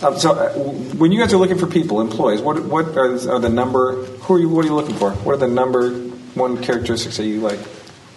[0.00, 0.48] Um, so, uh,
[0.96, 4.04] when you guys are looking for people, employees, what what are, are the number?
[4.04, 4.48] Who are you?
[4.48, 5.10] What are you looking for?
[5.10, 5.90] What are the number
[6.34, 7.58] one characteristics that you like?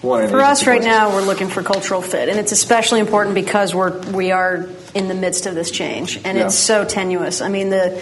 [0.02, 4.00] For us right now, we're looking for cultural fit, and it's especially important because we're
[4.12, 6.46] we are in the midst of this change, and Yeah.
[6.46, 7.42] it's so tenuous.
[7.42, 8.02] I mean, the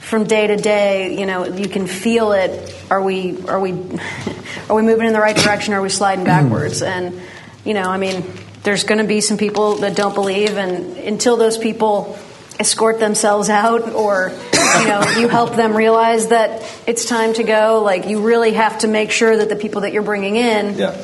[0.00, 2.74] from day to day, you know, you can feel it.
[2.90, 3.72] Are we are we
[4.68, 5.74] are we moving in the right direction?
[5.74, 6.48] Or are we sliding mm-hmm.
[6.48, 6.82] backwards?
[6.82, 7.20] And
[7.64, 8.24] you know, I mean,
[8.62, 12.18] there's going to be some people that don't believe, and until those people
[12.58, 14.32] escort themselves out or
[14.80, 18.78] you know you help them realize that it's time to go like you really have
[18.80, 20.94] to make sure that the people that you're bringing in Yeah.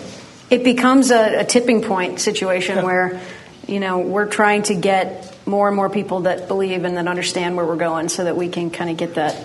[0.50, 3.22] it becomes a, a tipping point situation where
[3.66, 7.56] you know we're trying to get more and more people that believe and that understand
[7.56, 9.36] where we're going so that we can kind of get that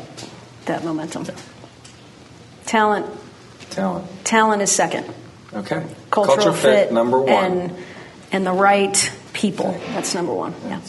[0.65, 1.25] that momentum
[2.65, 3.05] talent
[3.69, 4.05] talent.
[4.23, 5.05] talent is second
[5.53, 5.85] Okay.
[6.09, 7.29] cultural Culture fit, number one.
[7.33, 7.75] and
[8.31, 10.79] and the right people that's number one yeah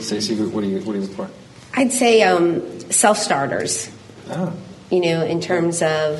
[0.00, 1.30] Stacey, what do you what do you look for?
[1.76, 3.90] I'd say um, self starters.
[4.28, 4.52] Oh.
[4.90, 6.18] You know, in terms of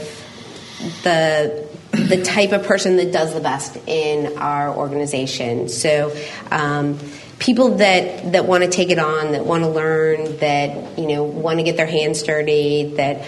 [1.02, 5.68] the the type of person that does the best in our organization.
[5.68, 6.16] So.
[6.50, 6.98] Um,
[7.40, 11.24] People that, that want to take it on, that want to learn, that you know
[11.24, 13.26] want to get their hands dirty, that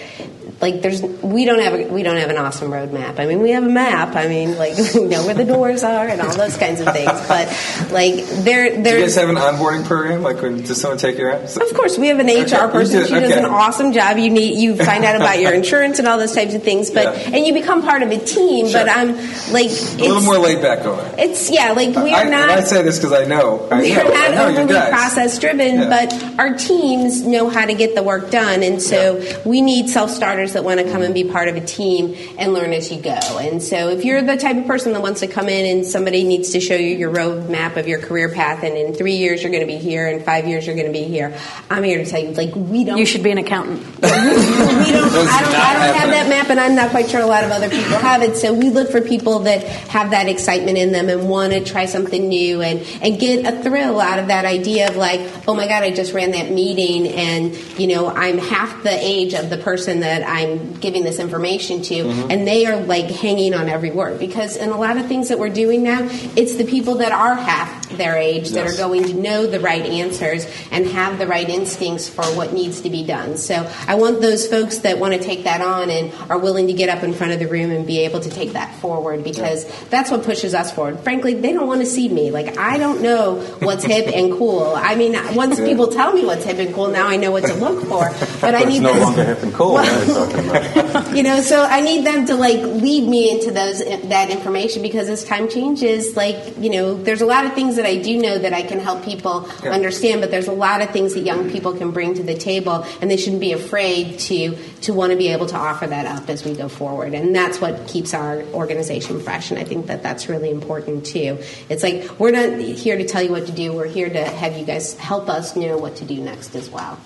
[0.59, 3.19] like there's we don't have a, we don't have an awesome roadmap.
[3.19, 4.15] I mean, we have a map.
[4.15, 7.11] I mean, like we know where the doors are and all those kinds of things.
[7.27, 7.47] But
[7.91, 10.23] like there Do you guys have an onboarding program?
[10.23, 11.43] Like, when does someone take your app?
[11.43, 12.29] of course, we have an HR
[12.67, 13.03] Okay, person.
[13.05, 14.17] She does an awesome job.
[14.17, 17.03] You need you find out about your insurance and all those types of things, but
[17.03, 17.35] Yeah.
[17.35, 18.67] and you become part of a team.
[18.67, 18.83] Sure.
[18.83, 19.15] But I'm
[19.53, 21.05] like A little more laid back going.
[21.19, 22.49] it's yeah, like we are and not.
[22.49, 23.67] I say this because I know.
[23.69, 25.89] I we know, are not overly process driven, Yeah.
[25.89, 30.09] but our teams know how to get the work done, and so we need self
[30.09, 33.01] starters that want to come and be part of a team and learn as you
[33.01, 33.19] go.
[33.39, 36.23] And so, if you're the type of person that wants to come in and somebody
[36.23, 39.51] needs to show you your roadmap of your career path, and in three years you're
[39.51, 41.37] going to be here, in five years you're going to be here,
[41.69, 42.97] I'm here to tell you, like we don't.
[42.97, 44.13] you should be an accountant we don't.
[44.13, 47.51] I don't, I don't have that map, and I'm not quite sure a lot of
[47.51, 48.37] other people have it.
[48.37, 51.85] So we look for people that have that excitement in them and want to try
[51.85, 55.67] something new and and get a thrill out of that idea of like, oh my
[55.67, 59.57] god, I just ran that meeting, and you know I'm half the age of the
[59.57, 62.31] person that I'm giving this information to, Mm-hmm.
[62.31, 65.39] and they are like hanging on every word because in a lot of things that
[65.39, 65.99] we're doing now,
[66.35, 68.73] it's the people that are half their age that Yes.
[68.75, 72.81] are going to know the right answers and have the right instincts for what needs
[72.81, 73.37] to be done.
[73.37, 76.73] So I want those folks that want to take that on and are willing to
[76.73, 79.65] get up in front of the room and be able to take that forward because
[79.89, 80.99] that's what pushes us forward.
[80.99, 82.31] Frankly, they don't want to see me.
[82.31, 84.73] Like I don't know what's hip and cool.
[84.75, 87.53] I mean, once people tell me what's hip and cool, now I know what to
[87.53, 88.09] look for.
[88.41, 89.73] But I But it's need no those- longer hip and cool.
[89.77, 91.17] Well- you talking about?
[91.17, 93.79] you know so i need them to like lead me into those
[94.09, 97.85] that information because as time changes like you know there's a lot of things that
[97.85, 99.71] i do know that i can help people Yeah.
[99.71, 102.85] understand but there's a lot of things that young people can bring to the table
[103.01, 106.29] and they shouldn't be afraid to to want to be able to offer that up
[106.29, 110.03] as we go forward and that's what keeps our organization fresh and i think that
[110.03, 111.37] that's really important too
[111.69, 114.57] it's like we're not here to tell you what to do we're here to have
[114.57, 116.97] you guys help us know what to do next as well.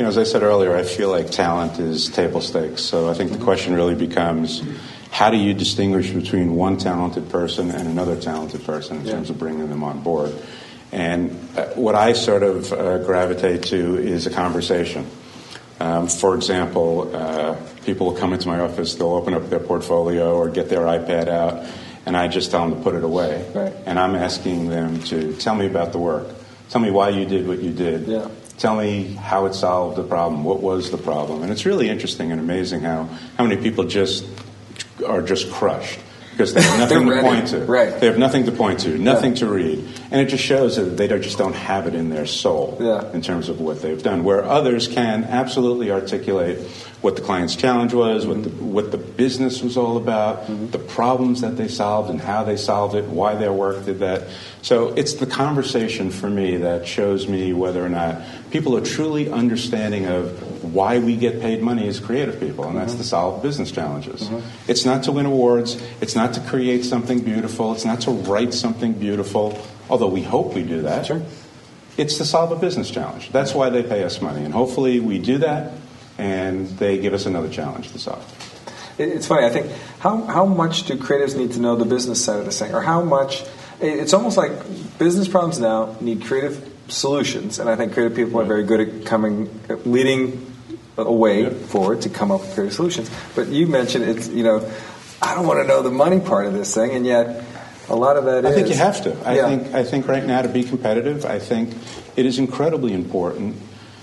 [0.00, 2.80] You know, as I said earlier, I feel like talent is table stakes.
[2.80, 4.62] So I think the question really becomes
[5.10, 9.12] how do you distinguish between one talented person and another talented person in Yeah.
[9.12, 10.32] terms of bringing them on board?
[10.90, 15.04] And uh, what I sort of uh, gravitate to is a conversation.
[15.80, 20.34] Um, for example, uh, people will come into my office, they'll open up their portfolio
[20.34, 21.62] or get their iPad out,
[22.06, 23.44] and I just tell them to put it away.
[23.54, 23.74] Right.
[23.84, 26.26] And I'm asking them to tell me about the work.
[26.70, 28.06] Tell me why you did what you did.
[28.06, 28.28] Yeah.
[28.60, 30.44] Tell me how it solved the problem.
[30.44, 31.42] What was the problem?
[31.42, 33.04] And it's really interesting and amazing how,
[33.38, 34.26] how many people just
[35.06, 35.98] are just crushed
[36.40, 37.28] because they have nothing to ready.
[37.28, 37.58] point to.
[37.66, 38.00] Right.
[38.00, 39.40] They have nothing to point to, nothing Yeah.
[39.40, 39.84] to read.
[40.10, 43.12] And it just shows that they don't, just don't have it in their soul Yeah.
[43.12, 44.24] in terms of what they've done.
[44.24, 46.58] Where others can absolutely articulate
[47.02, 48.58] what the client's challenge was, what, mm-hmm.
[48.58, 50.70] the, what the business was all about, mm-hmm.
[50.70, 54.24] the problems that they solved and how they solved it, why their work did that.
[54.62, 59.30] So it's the conversation for me that shows me whether or not people are truly
[59.30, 63.02] understanding of why we get paid money as creative people, and that's mm-hmm.
[63.02, 64.22] to solve business challenges.
[64.22, 64.70] Mm-hmm.
[64.70, 68.54] It's not to win awards, it's not to create something beautiful, it's not to write
[68.54, 71.06] something beautiful, although we hope we do that.
[71.06, 71.22] Sure.
[71.96, 73.30] It's to solve a business challenge.
[73.30, 75.72] That's why they pay us money, and hopefully we do that,
[76.18, 78.24] and they give us another challenge to solve.
[78.98, 79.46] It's funny.
[79.46, 82.58] I think how how much do creatives need to know the business side of this
[82.58, 83.44] thing, or how much?
[83.80, 84.52] It's almost like
[84.98, 89.06] business problems now need creative solutions, and I think creative people are very good at
[89.06, 89.48] coming,
[89.86, 90.49] leading
[90.96, 93.10] a way forward to come up with creative solutions.
[93.34, 94.68] But you mentioned it's you know,
[95.22, 97.44] I don't want to know the money part of this thing, and yet
[97.88, 99.16] a lot of that I is- think you have to.
[99.24, 99.48] I Yeah.
[99.48, 101.70] think I think right now to be competitive, I think
[102.16, 103.56] it is incredibly important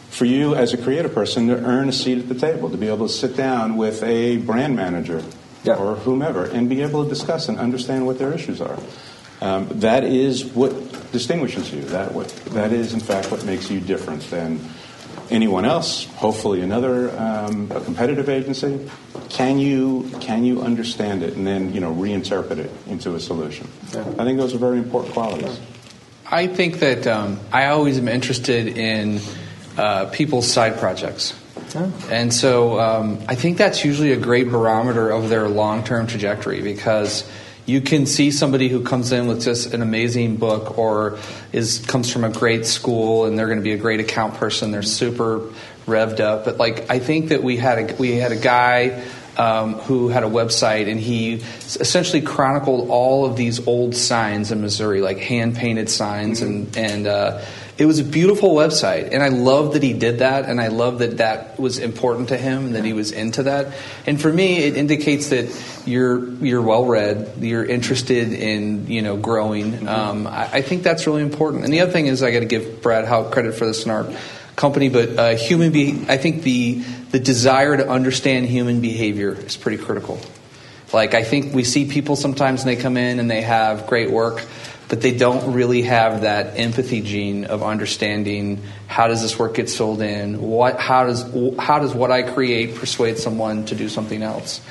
[0.09, 2.87] for you as a creative person to earn a seat at the table, to be
[2.87, 5.21] able to sit down with a brand manager
[5.63, 5.75] Yeah.
[5.75, 8.77] or whomever and be able to discuss and understand what their issues are.
[9.41, 10.73] Um, that is what
[11.11, 11.81] distinguishes you.
[11.81, 14.59] That what that is in fact what makes you different than
[15.29, 16.05] anyone else.
[16.15, 18.89] Hopefully, another um, a competitive agency.
[19.29, 23.67] Can you can you understand it and then you know reinterpret it into a solution?
[23.93, 25.59] I think those are very important qualities.
[26.29, 29.21] I think that um, I always am interested in
[29.77, 31.33] uh, people's side projects.
[32.09, 36.61] And so um, I think that's usually a great barometer of their long term trajectory
[36.61, 37.29] because
[37.67, 41.19] you can see somebody who comes in with just an amazing book or
[41.51, 44.71] is comes from a great school and they're going to be a great account person.
[44.71, 45.41] They're super
[45.85, 46.45] revved up.
[46.45, 49.03] But like I think that we had a, we had a guy
[49.37, 54.61] um, who had a website and he essentially chronicled all of these old signs in
[54.61, 57.41] Missouri, like hand painted signs, and and uh,
[57.77, 59.13] it was a beautiful website.
[59.13, 62.37] And I love that he did that, and I love that that was important to
[62.37, 63.77] him, and that he was into that.
[64.05, 65.49] And for me, it indicates that
[65.85, 69.87] you're you're well read, you're interested in you know growing.
[69.87, 71.63] Um, I, I think that's really important.
[71.63, 73.91] And the other thing is, I got to give Brad Howe credit for this in
[73.91, 74.11] our
[74.55, 79.55] company, but uh, human be- I think the the desire to understand human behavior is
[79.55, 80.19] pretty critical.
[80.93, 84.09] Like I think we see people sometimes and they come in and they have great
[84.09, 84.45] work,
[84.89, 89.69] but they don't really have that empathy gene of understanding how does this work get
[89.69, 91.23] sold in, what how does
[91.59, 94.61] how does what I create persuade someone to do something else.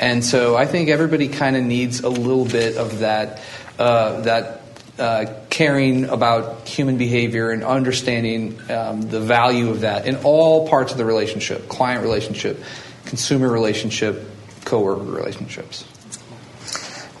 [0.00, 3.40] And so I think everybody kind of needs a little bit of that
[3.78, 4.62] uh, that
[4.98, 10.92] uh, caring about human behavior and understanding um, the value of that in all parts
[10.92, 12.62] of the relationship client relationship,
[13.06, 14.22] consumer relationship,
[14.64, 15.84] coworker relationships.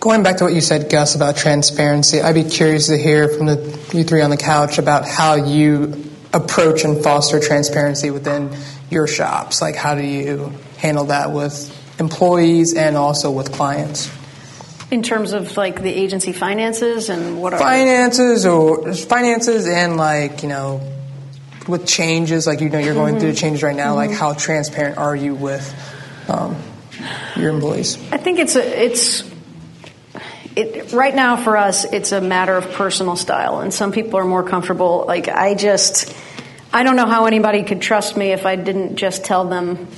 [0.02, 3.46] Going back to what you said, Gus, about transparency, I'd be curious to hear from
[3.46, 3.54] the
[3.94, 8.50] you three on the couch about how you approach and foster transparency within
[8.90, 9.62] your shops.
[9.62, 14.10] Like, how do you handle that with employees and also with clients?
[14.90, 20.42] In terms of like the agency finances and what are Finances or finances and like
[20.42, 20.80] you know
[21.68, 23.94] with changes, like you know you're going through changes right now.
[23.94, 25.72] Like, how transparent are you with
[26.28, 26.60] um,
[27.36, 27.98] your employees?
[28.10, 29.31] I think it's a it's
[30.56, 34.24] it right now for us it's a matter of personal style and some people are
[34.24, 36.14] more comfortable like I just
[36.72, 39.88] I don't know how anybody could trust me if I didn't just tell them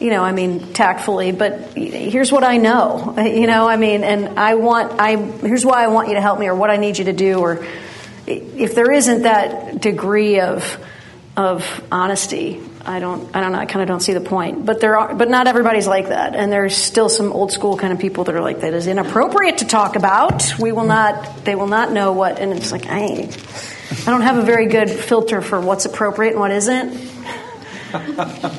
[0.00, 4.38] you know I mean tactfully but here's what I know you know I mean and
[4.38, 6.98] I want I here's why I want you to help me or what I need
[6.98, 7.64] you to do or
[8.26, 10.78] if there isn't that degree of
[11.36, 14.66] of honesty I don't I don't know I kind of don't see the point.
[14.66, 16.34] But there are but not everybody's like that.
[16.34, 19.58] And there's still some old school kind of people that are like that is inappropriate
[19.58, 20.58] to talk about.
[20.58, 23.28] We will not they will not know what and it's like I
[23.90, 26.96] I don't have a very good filter for what's appropriate and what isn't.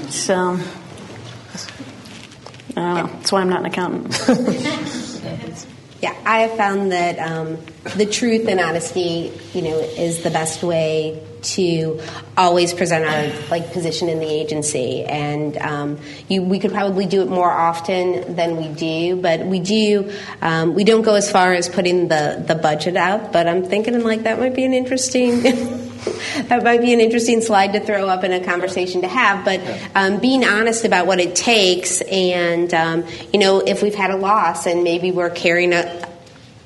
[0.10, 0.60] So
[2.78, 3.08] I don't know.
[3.08, 5.02] That's why I'm not an accountant
[6.06, 7.58] Yeah, I have found that um,
[7.96, 12.00] the truth and honesty, you know, is the best way to
[12.38, 15.04] always present our like position in the agency.
[15.04, 19.60] And um, you, we could probably do it more often than we do, but we
[19.60, 20.12] do.
[20.44, 23.34] Um, we don't go as far as putting the the budget out.
[23.34, 25.82] But I'm thinking like that might be an interesting.
[26.48, 29.44] that might be an interesting slide to throw up in a conversation to have.
[29.46, 29.62] But
[29.96, 34.18] um, being honest about what it takes, and um, you know, if we've had a
[34.18, 36.08] loss and maybe we're carrying a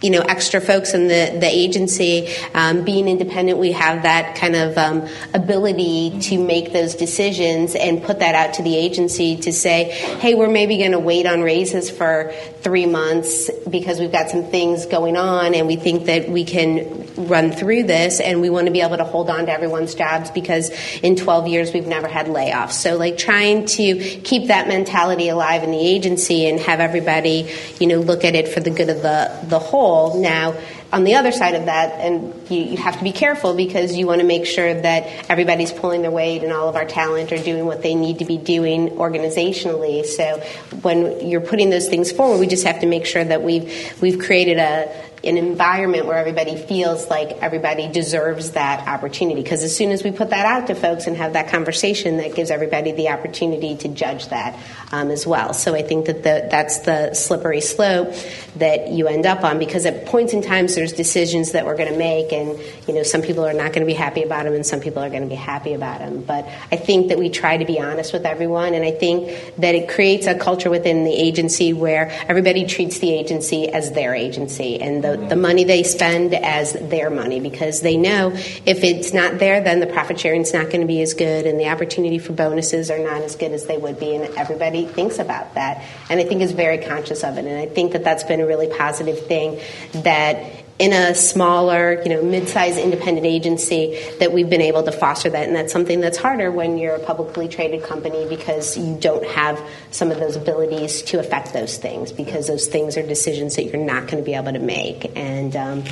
[0.01, 2.29] you know extra folks in the the agency.
[2.53, 8.01] Um, being independent we have that kind of um, ability to make those decisions and
[8.01, 11.41] put that out to the agency to say hey we're maybe going to wait on
[11.41, 12.31] raises for
[12.61, 17.05] three months because we've got some things going on and we think that we can
[17.27, 20.31] run through this and we want to be able to hold on to everyone's jobs
[20.31, 20.69] because
[21.01, 22.73] in 12 years we've never had layoffs.
[22.73, 27.87] So like trying to keep that mentality alive in the agency and have everybody you
[27.87, 30.55] know look at it for the good of the the whole now
[30.91, 34.07] on the other side of that, and you, you have to be careful because you
[34.07, 37.37] want to make sure that everybody's pulling their weight and all of our talent are
[37.37, 40.03] doing what they need to be doing organizationally.
[40.05, 40.39] So
[40.81, 44.19] when you're putting those things forward, we just have to make sure that we've we've
[44.19, 44.91] created a
[45.23, 49.41] an environment where everybody feels like everybody deserves that opportunity.
[49.41, 52.35] Because as soon as we put that out to folks and have that conversation, that
[52.35, 54.57] gives everybody the opportunity to judge that
[54.91, 55.53] um, as well.
[55.53, 58.13] So I think that the, that's the slippery slope
[58.55, 59.59] that you end up on.
[59.59, 62.57] Because at points in times, there's decisions that we're going to make, and
[62.87, 65.03] you know some people are not going to be happy about them, and some people
[65.03, 66.23] are going to be happy about them.
[66.23, 69.75] But I think that we try to be honest with everyone, and I think that
[69.75, 74.79] it creates a culture within the agency where everybody treats the agency as their agency,
[74.79, 79.13] and the the, the money they spend as their money because they know if it's
[79.13, 81.67] not there, then the profit sharing is not going to be as good and the
[81.67, 84.15] opportunity for bonuses are not as good as they would be.
[84.15, 87.45] And everybody thinks about that and I think is very conscious of it.
[87.45, 89.59] And I think that that's been a really positive thing
[90.03, 95.29] that in a smaller, you know, mid-sized independent agency that we've been able to foster
[95.29, 99.25] that, and that's something that's harder when you're a publicly traded company because you don't
[99.25, 99.61] have
[99.91, 103.83] some of those abilities to affect those things because those things are decisions that you're
[103.83, 105.83] not going to be able to make, and um,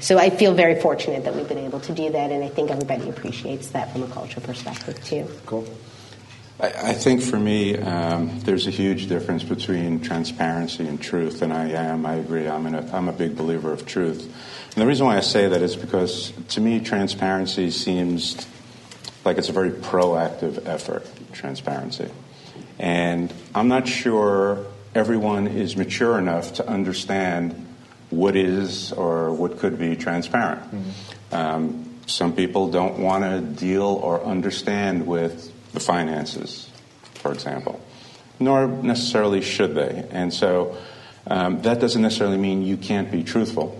[0.00, 2.70] so I feel very fortunate that we've been able to do that, and I think
[2.70, 5.26] everybody appreciates that from a culture perspective too.
[5.46, 5.66] Cool.
[6.60, 11.68] I, think for me, um, there's a huge difference between transparency and truth, and I
[11.68, 12.04] am.
[12.04, 12.48] I agree.
[12.48, 14.22] I'm, a, I'm a big believer of truth.
[14.22, 18.44] And the reason why I say that is because to me, transparency seems
[19.24, 22.10] like it's a very proactive effort, transparency.
[22.80, 27.66] And I'm not sure everyone is mature enough to understand
[28.10, 30.62] what is or what could be transparent.
[30.62, 31.34] Mm-hmm.
[31.34, 36.68] Um, some people don't want to deal or understand with the finances,
[37.14, 37.80] for example,
[38.40, 40.06] nor necessarily should they.
[40.10, 40.76] And so
[41.26, 43.78] um, that doesn't necessarily mean you can't be truthful.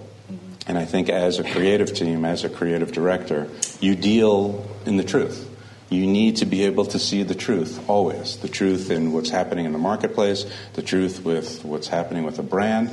[0.66, 3.48] And I think as a creative team, as a creative director,
[3.80, 5.46] you deal in the truth.
[5.90, 9.64] You need to be able to see the truth always the truth in what's happening
[9.64, 10.44] in the marketplace,
[10.74, 12.90] the truth with what's happening with a brand,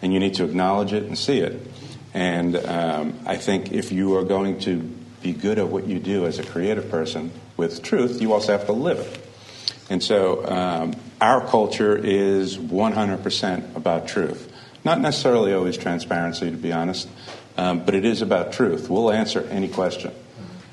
[0.00, 1.60] and you need to acknowledge it and see it.
[2.14, 4.76] And um, I think if you are going to
[5.22, 8.66] be good at what you do as a creative person with truth, you also have
[8.66, 9.20] to live it.
[9.90, 14.50] And so um, our culture is 100% about truth.
[14.84, 17.08] Not necessarily always transparency, to be honest,
[17.56, 18.90] um, but it is about truth.
[18.90, 20.12] We'll answer any question.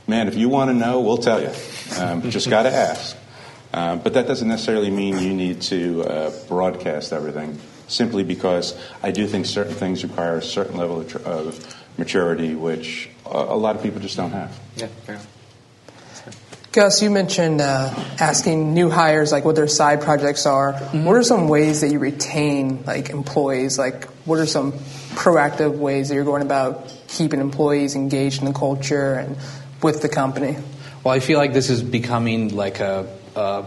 [0.08, 1.52] Man, if you want to know, we'll tell you.
[1.98, 3.16] Um, just got to ask.
[3.74, 7.58] Uh, but that doesn't necessarily mean you need to uh, broadcast everything,
[7.88, 12.54] simply because I do think certain things require a certain level of, tr- of maturity,
[12.56, 14.60] which a lot of people just don't have.
[14.76, 15.22] Yeah, fair.
[16.72, 20.72] Gus, you mentioned uh, asking new hires like what their side projects are.
[20.72, 21.04] Mm-hmm.
[21.04, 23.78] What are some ways that you retain like employees?
[23.78, 28.54] Like, what are some proactive ways that you're going about keeping employees engaged in the
[28.54, 29.36] culture and
[29.84, 30.56] with the company?
[31.04, 33.06] Well, I feel like this is becoming like a,
[33.36, 33.66] a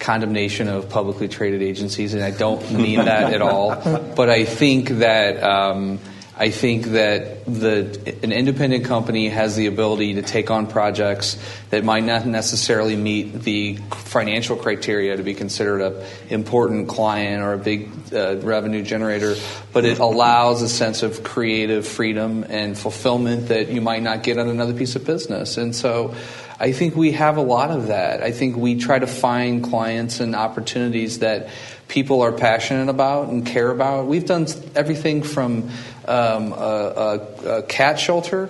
[0.00, 3.76] condemnation of publicly traded agencies, and I don't mean that at all.
[4.16, 5.40] But I think that.
[5.40, 6.00] Um,
[6.40, 11.36] I think that the, an independent company has the ability to take on projects
[11.70, 17.54] that might not necessarily meet the financial criteria to be considered an important client or
[17.54, 19.34] a big uh, revenue generator,
[19.72, 24.38] but it allows a sense of creative freedom and fulfillment that you might not get
[24.38, 25.56] on another piece of business.
[25.56, 26.14] And so
[26.60, 28.22] I think we have a lot of that.
[28.22, 31.48] I think we try to find clients and opportunities that
[31.88, 34.06] people are passionate about and care about.
[34.06, 35.70] We've done everything from
[36.08, 38.48] um, a, a, a, cat shelter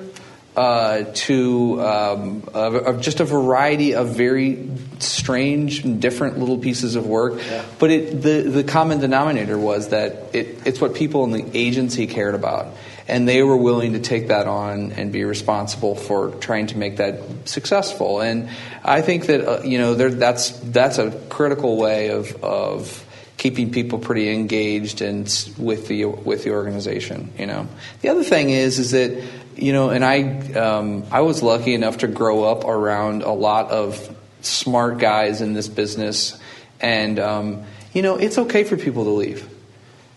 [0.56, 7.06] uh, to um, a, just a variety of very strange and different little pieces of
[7.06, 7.34] work.
[7.38, 7.64] Yeah.
[7.78, 12.06] But it, the, the common denominator was that it, it's what people in the agency
[12.06, 12.68] cared about.
[13.06, 16.98] And they were willing to take that on and be responsible for trying to make
[16.98, 18.20] that successful.
[18.20, 18.50] And
[18.84, 23.07] I think that uh, you know that's that's a critical way of, of
[23.38, 25.24] keeping people pretty engaged and
[25.56, 27.32] with the with the organization.
[27.38, 27.68] You know,
[28.02, 29.22] the other thing is is that
[29.56, 33.70] you know, and I um, I was lucky enough to grow up around a lot
[33.70, 36.38] of smart guys in this business,
[36.80, 37.64] and um,
[37.94, 39.48] you know, it's okay for people to leave.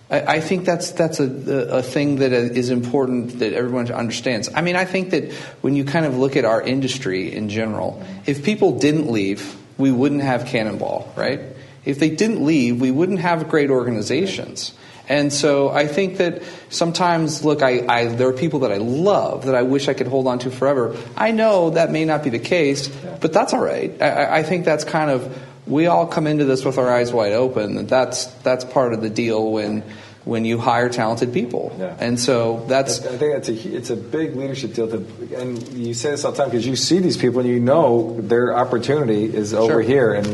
[0.10, 4.50] I, I think that's that's a, a thing that is important that everyone understands.
[4.54, 8.04] I mean, I think that when you kind of look at our industry in general,
[8.26, 11.40] if people didn't leave, we wouldn't have Cannonball, right?
[11.86, 14.74] If they didn't leave, we wouldn't have great organizations.
[15.10, 19.46] And so I think that sometimes, look, I, I, there are people that I love
[19.46, 20.96] that I wish I could hold on to forever.
[21.18, 22.88] I know that may not be the case,
[23.20, 24.00] but that's all right.
[24.02, 27.34] I, I think that's kind of we all come into this with our eyes wide
[27.34, 27.88] open.
[27.88, 29.84] That's that's part of the deal when
[30.24, 31.76] when you hire talented people.
[31.80, 31.96] Yeah.
[32.00, 34.88] And so that's I think it's a it's a big leadership deal.
[34.88, 34.98] To,
[35.36, 38.20] and you say this all the time because you see these people and you know
[38.22, 39.82] their opportunity is over Sure.
[39.82, 40.28] here, and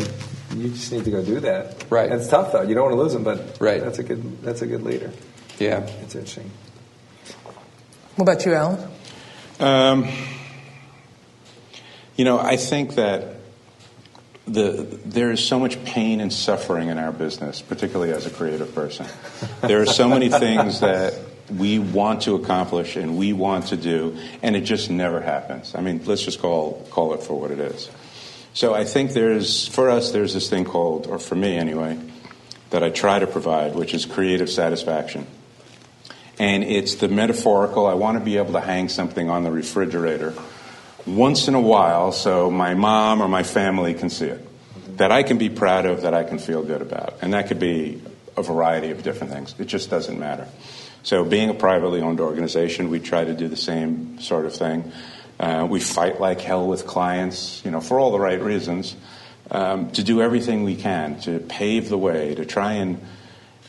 [0.61, 1.85] you just need to go do that.
[1.89, 2.11] Right.
[2.11, 2.61] And it's tough though.
[2.61, 3.81] You don't want to lose them, but Right.
[3.81, 5.11] That's a good that's a good leader.
[5.59, 5.79] yeah.
[6.03, 6.51] It's interesting.
[8.15, 8.89] What about you, Allan?
[9.59, 10.07] Um,
[12.15, 13.35] you know, I think that
[14.47, 18.73] the there is so much pain and suffering in our business, particularly as a creative
[18.73, 19.05] person.
[19.61, 21.13] There are so many things that
[21.55, 25.75] we want to accomplish and we want to do, and it just never happens.
[25.75, 27.89] I mean, let's just call call it for what it is.
[28.57, 31.99] So I think there's for us there's this thing called, or for me anyway,
[32.71, 35.27] that I try to provide, which is creative satisfaction.
[36.39, 40.33] And it's the metaphorical, I want to be able to hang something on the refrigerator
[41.05, 44.97] once in a while so my mom or my family can see it.
[44.97, 47.19] That I can be proud of, that I can feel good about.
[47.21, 48.01] And that could be
[48.35, 49.53] a variety of different things.
[49.59, 50.47] It just doesn't matter.
[51.03, 54.91] So, being a privately owned organization, we try to do the same sort of thing.
[55.39, 58.95] Uh, we fight like hell with clients, you know, for all the right reasons,
[59.51, 62.99] um, to do everything we can to pave the way, to try and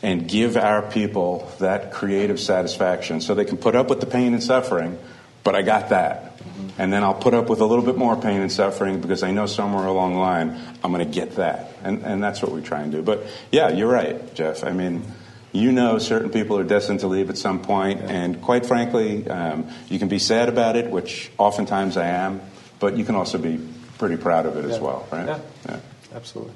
[0.01, 4.33] and give our people that creative satisfaction so they can put up with the pain
[4.33, 4.97] and suffering,
[5.43, 6.39] but I got that.
[6.77, 9.31] And then I'll put up with a little bit more pain and suffering because I
[9.31, 11.73] know somewhere along the line I'm going to get that.
[11.83, 13.01] And, and that's what we try and do.
[13.01, 14.63] But yeah, you're right, Jeff.
[14.63, 15.03] I mean,
[15.51, 19.67] you know certain people are destined to leave at some point, and quite frankly, um,
[19.89, 22.41] you can be sad about it, which oftentimes I am,
[22.79, 23.59] but you can also be
[23.97, 25.39] pretty proud of it as well, right?
[25.65, 25.79] Yeah.
[26.13, 26.53] Absolutely,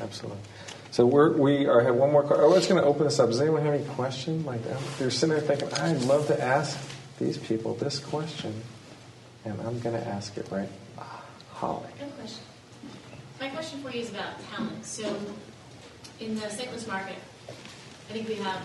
[0.00, 0.40] absolutely.
[0.90, 2.22] So we're, we are have one more.
[2.22, 3.28] que- I was going to open this up.
[3.28, 4.44] Does anyone have any question?
[4.44, 4.60] Like
[4.98, 6.78] they're sitting there thinking, I'd love to ask
[7.18, 8.62] these people this question,
[9.44, 10.68] and I'm going to ask it right.
[10.98, 11.88] Ah, Holly.
[12.00, 12.42] I a question.
[13.40, 14.84] My question for you is about talent.
[14.86, 15.18] So,
[16.20, 16.70] in the St.
[16.70, 17.16] Louis market,
[18.08, 18.60] I think we have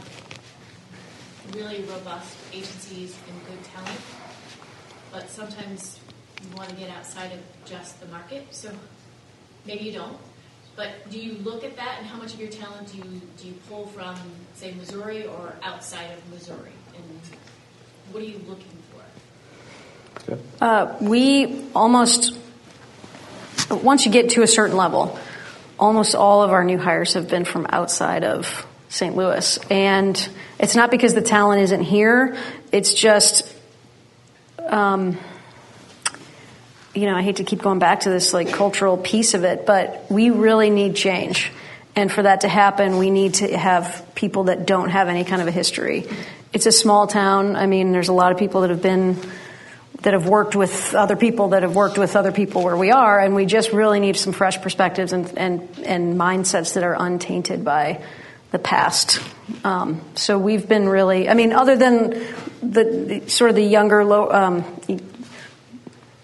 [1.56, 4.00] really robust agencies and good talent,
[5.12, 6.00] but sometimes
[6.42, 8.46] you want to get outside of just the market.
[8.52, 8.70] So,
[9.66, 10.18] maybe you don't.
[10.76, 13.48] But do you look at that, and how much of your talent do you do
[13.48, 14.16] you pull from,
[14.54, 16.72] say, Missouri or outside of Missouri?
[16.96, 17.20] And
[18.12, 18.78] what are you looking
[20.28, 20.38] for?
[20.62, 22.38] Uh, we almost,
[23.70, 25.20] once you get to a certain level,
[25.80, 29.16] almost all of our new hires have been from outside of St.
[29.16, 29.58] Louis.
[29.70, 30.30] And
[30.60, 32.38] it's not because the talent isn't here,
[32.74, 33.52] it's just,
[34.60, 35.18] um,
[36.94, 39.66] you know, I hate to keep going back to this like cultural piece of it,
[39.66, 41.52] but we really need change.
[41.96, 45.42] And for that to happen, we need to have people that don't have any kind
[45.42, 46.06] of a history.
[46.52, 47.56] It's a small town.
[47.56, 49.18] I mean, there's a lot of people that have been
[50.02, 53.20] that have worked with other people that have worked with other people where we are,
[53.20, 57.64] and we just really need some fresh perspectives and and, and mindsets that are untainted
[57.64, 58.02] by
[58.52, 59.22] the past.
[59.64, 62.10] Um, so we've been really, I mean, other than
[62.62, 64.82] the, the sort of the younger, low, um,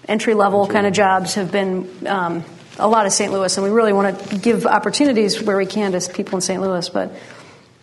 [0.08, 2.44] entry level kind of jobs have been um,
[2.80, 3.32] a lot of St.
[3.32, 6.62] Louis, and we really want to give opportunities where we can to people in St.
[6.62, 6.88] Louis.
[6.90, 7.12] But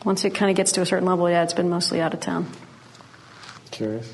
[0.04, 2.20] once it kind of gets to a certain level, yeah, it's been mostly out of
[2.20, 2.46] town.
[3.70, 4.12] Curious.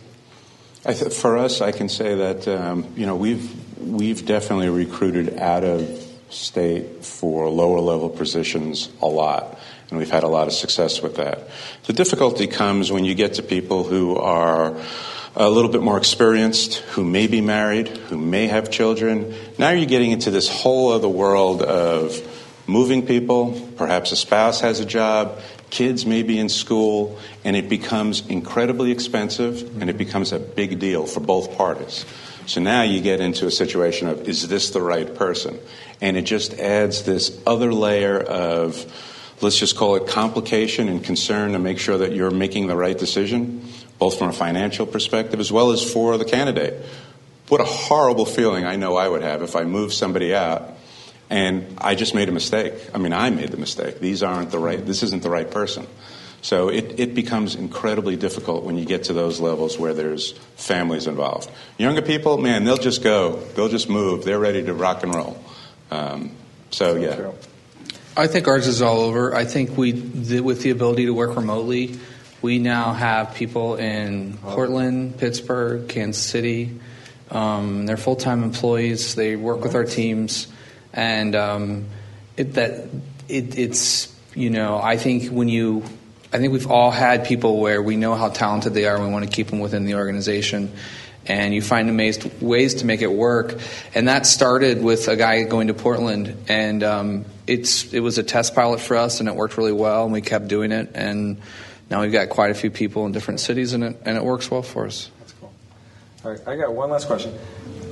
[0.84, 5.38] I th- for us, I can say that um, you know we've we've definitely recruited
[5.38, 9.58] out of state for lower level positions a lot,
[9.91, 11.49] and we've had a lot of success with that.
[11.84, 14.76] The difficulty comes when you get to people who are
[15.36, 19.34] a little bit more experienced, who may be married, who may have children.
[19.59, 22.20] Now you're getting into this whole other world of
[22.66, 23.72] moving people.
[23.76, 28.91] Perhaps a spouse has a job, kids may be in school, and it becomes incredibly
[28.91, 32.05] expensive and it becomes a big deal for both parties.
[32.47, 35.59] So now you get into a situation of is this the right person?
[36.01, 38.84] And it just adds this other layer of,
[39.41, 42.97] let's just call it complication and concern to make sure that you're making the right
[42.97, 43.66] decision,
[43.99, 46.84] both from a financial perspective as well as for the candidate.
[47.49, 50.76] What a horrible feeling I know I would have if I moved somebody out
[51.28, 52.74] and I just made a mistake.
[52.95, 54.01] I mean, I made the mistake.
[54.01, 55.86] These aren't the right, this isn't the right person.
[56.43, 61.07] So it, it becomes incredibly difficult when you get to those levels where there's families
[61.07, 61.51] involved.
[61.76, 65.43] Younger people, man, they'll just go, they'll just move, they're ready to rock and roll.
[65.91, 66.32] Um,
[66.70, 67.32] so, yeah.
[68.20, 69.34] I think ours is all over.
[69.34, 71.98] I think we, the, with the ability to work remotely,
[72.42, 76.78] we now have people in Portland, Pittsburgh, Kansas City.
[77.30, 79.14] Um, they're full time employees.
[79.14, 80.48] They work with our teams,
[80.92, 81.86] and um,
[82.36, 82.88] it, that
[83.26, 85.82] it, it's you know I think when you
[86.30, 89.10] I think we've all had people where we know how talented they are and we
[89.10, 90.72] want to keep them within the organization.
[91.26, 93.58] And you find amazed ways to make it work,
[93.94, 98.22] and that started with a guy going to Portland, and um, it's it was a
[98.22, 101.38] test pilot for us, and it worked really well, and we kept doing it, and
[101.90, 104.51] now we've got quite a few people in different cities, and it, and it works
[104.51, 105.11] well for us.
[105.18, 105.53] That's cool.
[106.24, 107.36] All right, I got one last question.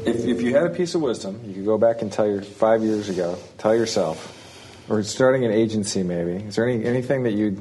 [0.07, 2.43] If, if you had a piece of wisdom, you could go back and tell your
[2.43, 4.33] five years ago, tell yourself,
[4.89, 6.45] or starting an agency maybe.
[6.45, 7.61] Is there any anything that you'd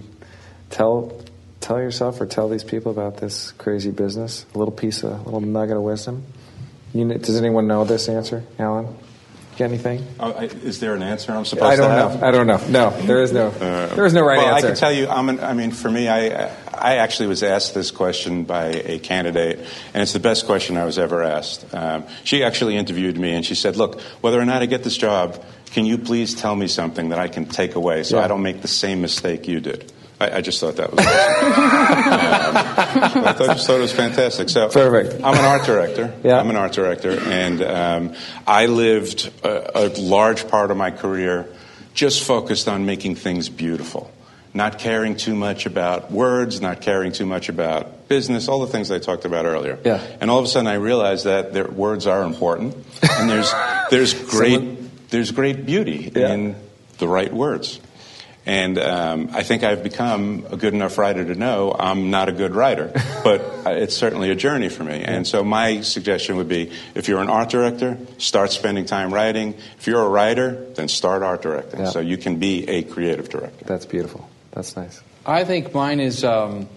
[0.70, 1.20] tell
[1.62, 4.46] tell yourself or tell these people about this crazy business?
[4.54, 6.26] A little piece of, a little nugget of wisdom.
[6.94, 8.96] You, does anyone know this answer, Allan?
[9.58, 10.06] Got anything?
[10.20, 12.22] Oh, I, is there an answer I'm supposed I don't to have?
[12.22, 12.28] know.
[12.28, 12.68] I don't know.
[12.70, 13.50] No, there is no.
[13.50, 14.68] there is no right well, answer.
[14.68, 15.08] I can tell you.
[15.08, 19.00] I'm an, I mean, for me, I I actually was asked this question by a
[19.00, 19.58] candidate,
[19.96, 21.74] and it's the best question I was ever asked.
[21.74, 24.96] Um, she actually interviewed me, and she said, "Look, whether or not I get this
[24.96, 28.26] job, can you please tell me something that I can take away so Yeah.
[28.26, 31.46] I don't make the same mistake you did?" I, I just thought that was awesome.
[33.18, 34.50] um, I thought, just thought it was fantastic.
[34.50, 35.24] So Perfect.
[35.24, 36.14] I'm an art director.
[36.24, 36.40] Yeah.
[36.40, 38.16] I'm an art director, and um,
[38.46, 41.48] I lived a, a large part of my career
[41.94, 44.12] just focused on making things beautiful,
[44.54, 48.92] not caring too much about words, not caring too much about business, all the things
[48.92, 49.78] I talked about earlier.
[49.84, 50.02] Yeah.
[50.22, 53.52] And all of a sudden, I realized that their words are important, and there's
[53.92, 56.34] there's great there's great beauty Yeah.
[56.34, 56.56] in
[56.98, 57.80] the right words.
[58.48, 62.32] And um, I think I've become a good enough writer to know I'm not a
[62.32, 62.94] good writer,
[63.24, 65.04] but it's certainly a journey for me.
[65.04, 69.54] And so my suggestion would be if you're an art director, start spending time writing.
[69.78, 71.90] If you're a writer, then start art directing Yeah.
[71.90, 73.66] so you can be a creative director.
[73.66, 74.30] That's beautiful.
[74.52, 75.02] That's nice.
[75.26, 76.70] I think mine is um,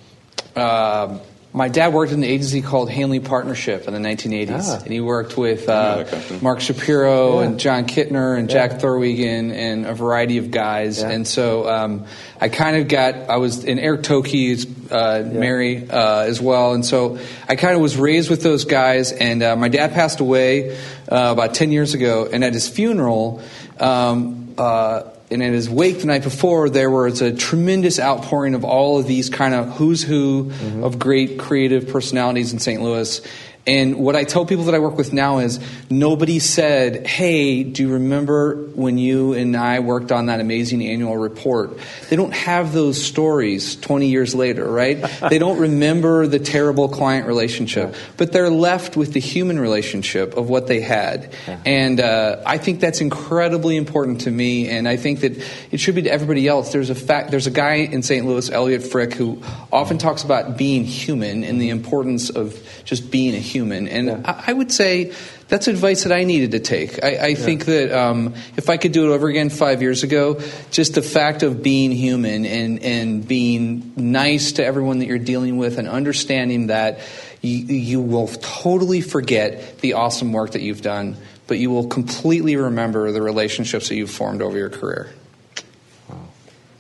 [0.57, 1.21] uh,
[1.53, 4.81] my dad worked in an agency called Hanley Partnership in the 1980s, Ah.
[4.85, 6.05] and he worked with uh.
[6.41, 7.47] Mark Shapiro Yeah.
[7.47, 8.69] and John Kittner and Yeah.
[8.69, 11.01] Jack Thorwegen and a variety of guys.
[11.01, 11.11] Yeah.
[11.11, 12.05] And so um,
[12.41, 16.85] I kind of got I was in Eric Tokey's uh, Mary uh, as well, and
[16.87, 19.11] so I kind of was raised with those guys.
[19.13, 20.77] And uh, my dad passed away
[21.11, 23.41] uh, about 10 years ago, and at his funeral.
[23.79, 28.65] Um, uh, and in his wake the night before, there was a tremendous outpouring of
[28.65, 30.83] all of these kind of who's who mm-hmm.
[30.83, 32.83] of great creative personalities in St.
[32.83, 33.21] Louis.
[33.67, 37.83] And what I tell people that I work with now is nobody said, Hey, do
[37.83, 41.79] you remember when you and I worked on that amazing annual report?
[42.09, 44.99] They don't have those stories 20 years later, right?
[45.29, 50.49] they don't remember the terrible client relationship, but they're left with the human relationship of
[50.49, 51.33] what they had.
[51.67, 55.37] And uh, I think that's incredibly important to me, and I think that
[55.71, 56.73] it should be to everybody else.
[56.73, 57.31] There's a fact.
[57.31, 58.27] There's a guy in St.
[58.27, 62.59] Louis, Elliot Frick, who often talks about being human and the importance of
[62.91, 63.87] just being a human.
[63.87, 65.13] And I, I would say
[65.47, 67.05] that's advice that I needed to take.
[67.05, 70.41] I, I think that um, if I could do it over again five years ago,
[70.73, 75.57] just the fact of being human and and being nice to everyone that you're dealing
[75.57, 76.99] with, and understanding that
[77.43, 81.17] you, you will totally forget the awesome work that you've done,
[81.47, 85.11] but you will completely remember the relationships that you've formed over your career.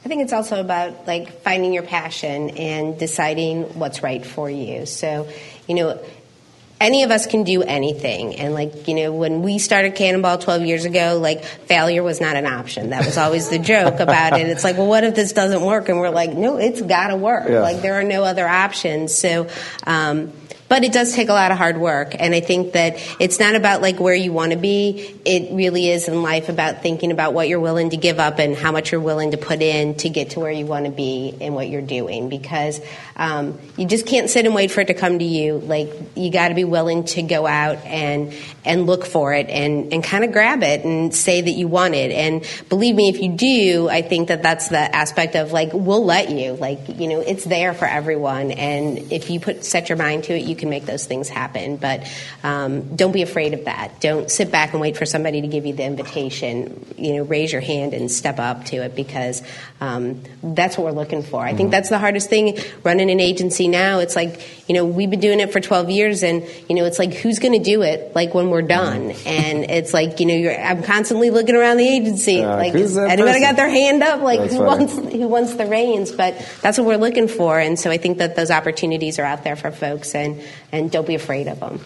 [0.02, 4.86] I think it's also about like finding your passion and deciding what's right for you.
[4.86, 5.28] So,
[5.70, 6.00] you know,
[6.80, 8.34] any of us can do anything.
[8.34, 12.34] And like, you know, when we started Cannonball 12 years ago, like failure was not
[12.34, 12.90] an option.
[12.90, 14.48] That was always the joke about it.
[14.48, 15.88] It's like, well, what if this doesn't work?
[15.88, 17.48] And we're like, no, it's got to work.
[17.48, 17.60] Yeah.
[17.60, 19.14] Like there are no other options.
[19.14, 19.48] So,
[19.86, 20.32] um,
[20.70, 22.14] but it does take a lot of hard work.
[22.16, 25.20] And i think that it's not about like where you want to be.
[25.24, 28.54] It really is in life about thinking about what you're willing to give up and
[28.54, 31.36] how much you're willing to put in to get to where you want to be
[31.40, 32.28] and what you're doing.
[32.28, 32.80] Because
[33.16, 35.58] um, you just can't sit and wait for it to come to you.
[35.58, 38.32] Like you got to be willing to go out and
[38.64, 41.96] and look for it and and kind of grab it and say that you want
[41.96, 42.12] it.
[42.12, 46.04] And believe me if you do i think that that's the aspect of like we'll
[46.04, 46.52] let you.
[46.52, 48.52] Like you know it's there for everyone.
[48.52, 51.76] And if you put set your mind to it you can make those things happen.
[51.76, 52.06] But
[52.44, 54.00] um, don't be afraid of that.
[54.00, 56.86] Don't sit back and wait for somebody to give you the invitation.
[56.96, 59.42] You know raise your hand and step up to it because
[59.80, 61.42] um, that's what we're looking for.
[61.42, 63.98] I think that's the hardest thing running an agency now.
[63.98, 66.98] It's like you know we've been doing it for 12 years and you know it's
[66.98, 69.11] like who's going to do it like when we're done?
[69.26, 72.96] And it's like you know you're i'm constantly looking around the agency Yeah, like who's
[72.96, 73.42] anybody person?
[73.42, 74.20] got their hand up?
[74.20, 74.84] Like That's who funny.
[74.86, 76.12] wants who wants the reins?
[76.12, 77.58] But that's what we're looking for.
[77.58, 80.14] And so i think that those opportunities are out there for folks.
[80.14, 80.42] And
[80.72, 81.80] and don't be afraid of them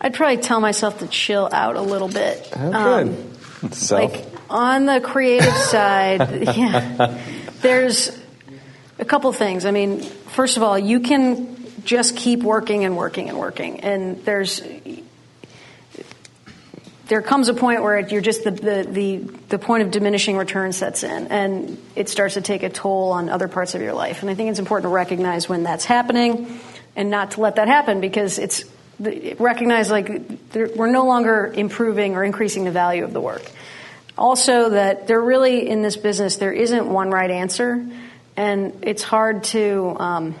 [0.00, 2.48] I'd probably tell myself to chill out a little bit.
[2.56, 3.08] Oh, Um,
[3.60, 3.74] good.
[3.74, 4.12] Self.
[4.12, 7.18] like on the creative side, yeah,
[7.62, 8.16] there's
[9.00, 9.66] a couple things.
[9.66, 14.24] I mean, first of all, you can just keep working and working and working, and
[14.24, 14.62] there's
[17.08, 19.16] there comes a point where you're just the, the, the,
[19.48, 23.30] the point of diminishing return sets in and it starts to take a toll on
[23.30, 24.20] other parts of your life.
[24.20, 26.60] And I think it's important to recognize when that's happening
[26.98, 28.64] and not to let that happen because it's
[29.00, 33.42] the- recognize like there- we're no longer improving or increasing the value of the work.
[34.18, 37.80] Also, that there really in this business there isn't one right answer,
[38.36, 39.96] and it's hard to.
[39.98, 40.34] Um,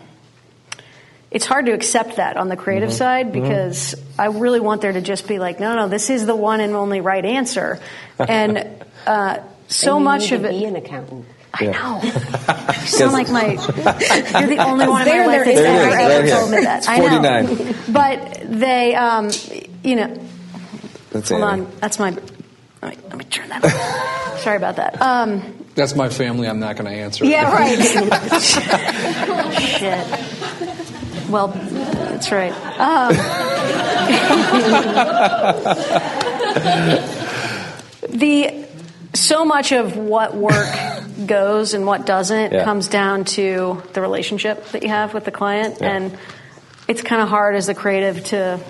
[1.30, 2.96] it's hard to accept that on the creative Mm-hmm.
[2.98, 6.34] side because I really want there to just be like, no, no, this is the
[6.34, 7.78] one and only right answer,
[8.18, 8.66] and
[9.06, 9.38] uh,
[9.68, 10.58] so And you much need of to it.
[10.58, 11.26] Be an accountant.
[11.60, 12.00] I know.
[12.78, 13.50] You sound like my.
[13.52, 16.10] You're the only one in my There, life there that's ever, that.
[16.10, 16.78] ever Right told me that.
[16.78, 17.74] It's I know.
[17.92, 19.30] But they, um,
[19.84, 20.16] you know,
[21.10, 21.62] That's hold Annie.
[21.62, 21.72] on.
[21.80, 22.10] That's my.
[22.10, 23.64] Let me, let me turn that.
[23.64, 24.40] off.
[24.42, 25.00] Sorry about that.
[25.02, 25.42] Um,
[25.74, 26.46] That's my family.
[26.48, 27.24] I'm not going to answer.
[27.24, 27.78] yeah, right.
[29.60, 30.06] Shit.
[31.28, 32.52] Well, that's right.
[32.80, 33.12] Um,
[38.08, 38.64] the
[39.14, 42.64] so much of what work goes and what doesn't Yeah.
[42.64, 45.88] comes down to the relationship that you have with the client, Yeah.
[45.96, 46.18] and
[46.86, 48.60] it's kind of hard as a creative to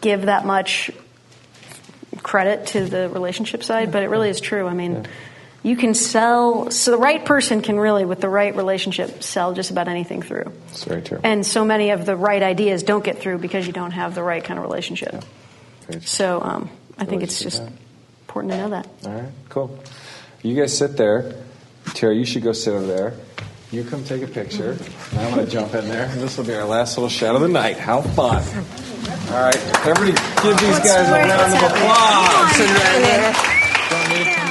[0.00, 0.90] give that much
[2.22, 4.66] credit to the relationship side, but it really is true.
[4.66, 5.06] I mean,
[5.62, 9.70] you can sell, so the right person can really, with the right relationship, sell just
[9.70, 10.52] about anything through.
[10.68, 11.20] That's very true.
[11.22, 14.22] And so many of the right ideas don't get through because you don't have the
[14.22, 15.22] right kind of relationship.
[16.02, 17.62] So um, I think it's just
[18.22, 18.86] important to know that.
[19.06, 19.78] All right, cool.
[20.42, 21.34] You guys sit there.
[21.94, 23.14] Terry, you should go sit over there.
[23.70, 24.72] You come take a picture.
[24.72, 26.06] And I'm going to jump in there.
[26.06, 27.78] And this will be our last little shot of the night.
[27.78, 28.42] How fun.
[29.30, 30.12] All right, everybody
[30.42, 32.56] give these guys a round of applause.
[32.56, 33.34] Sit right.
[33.90, 34.49] Don't need to come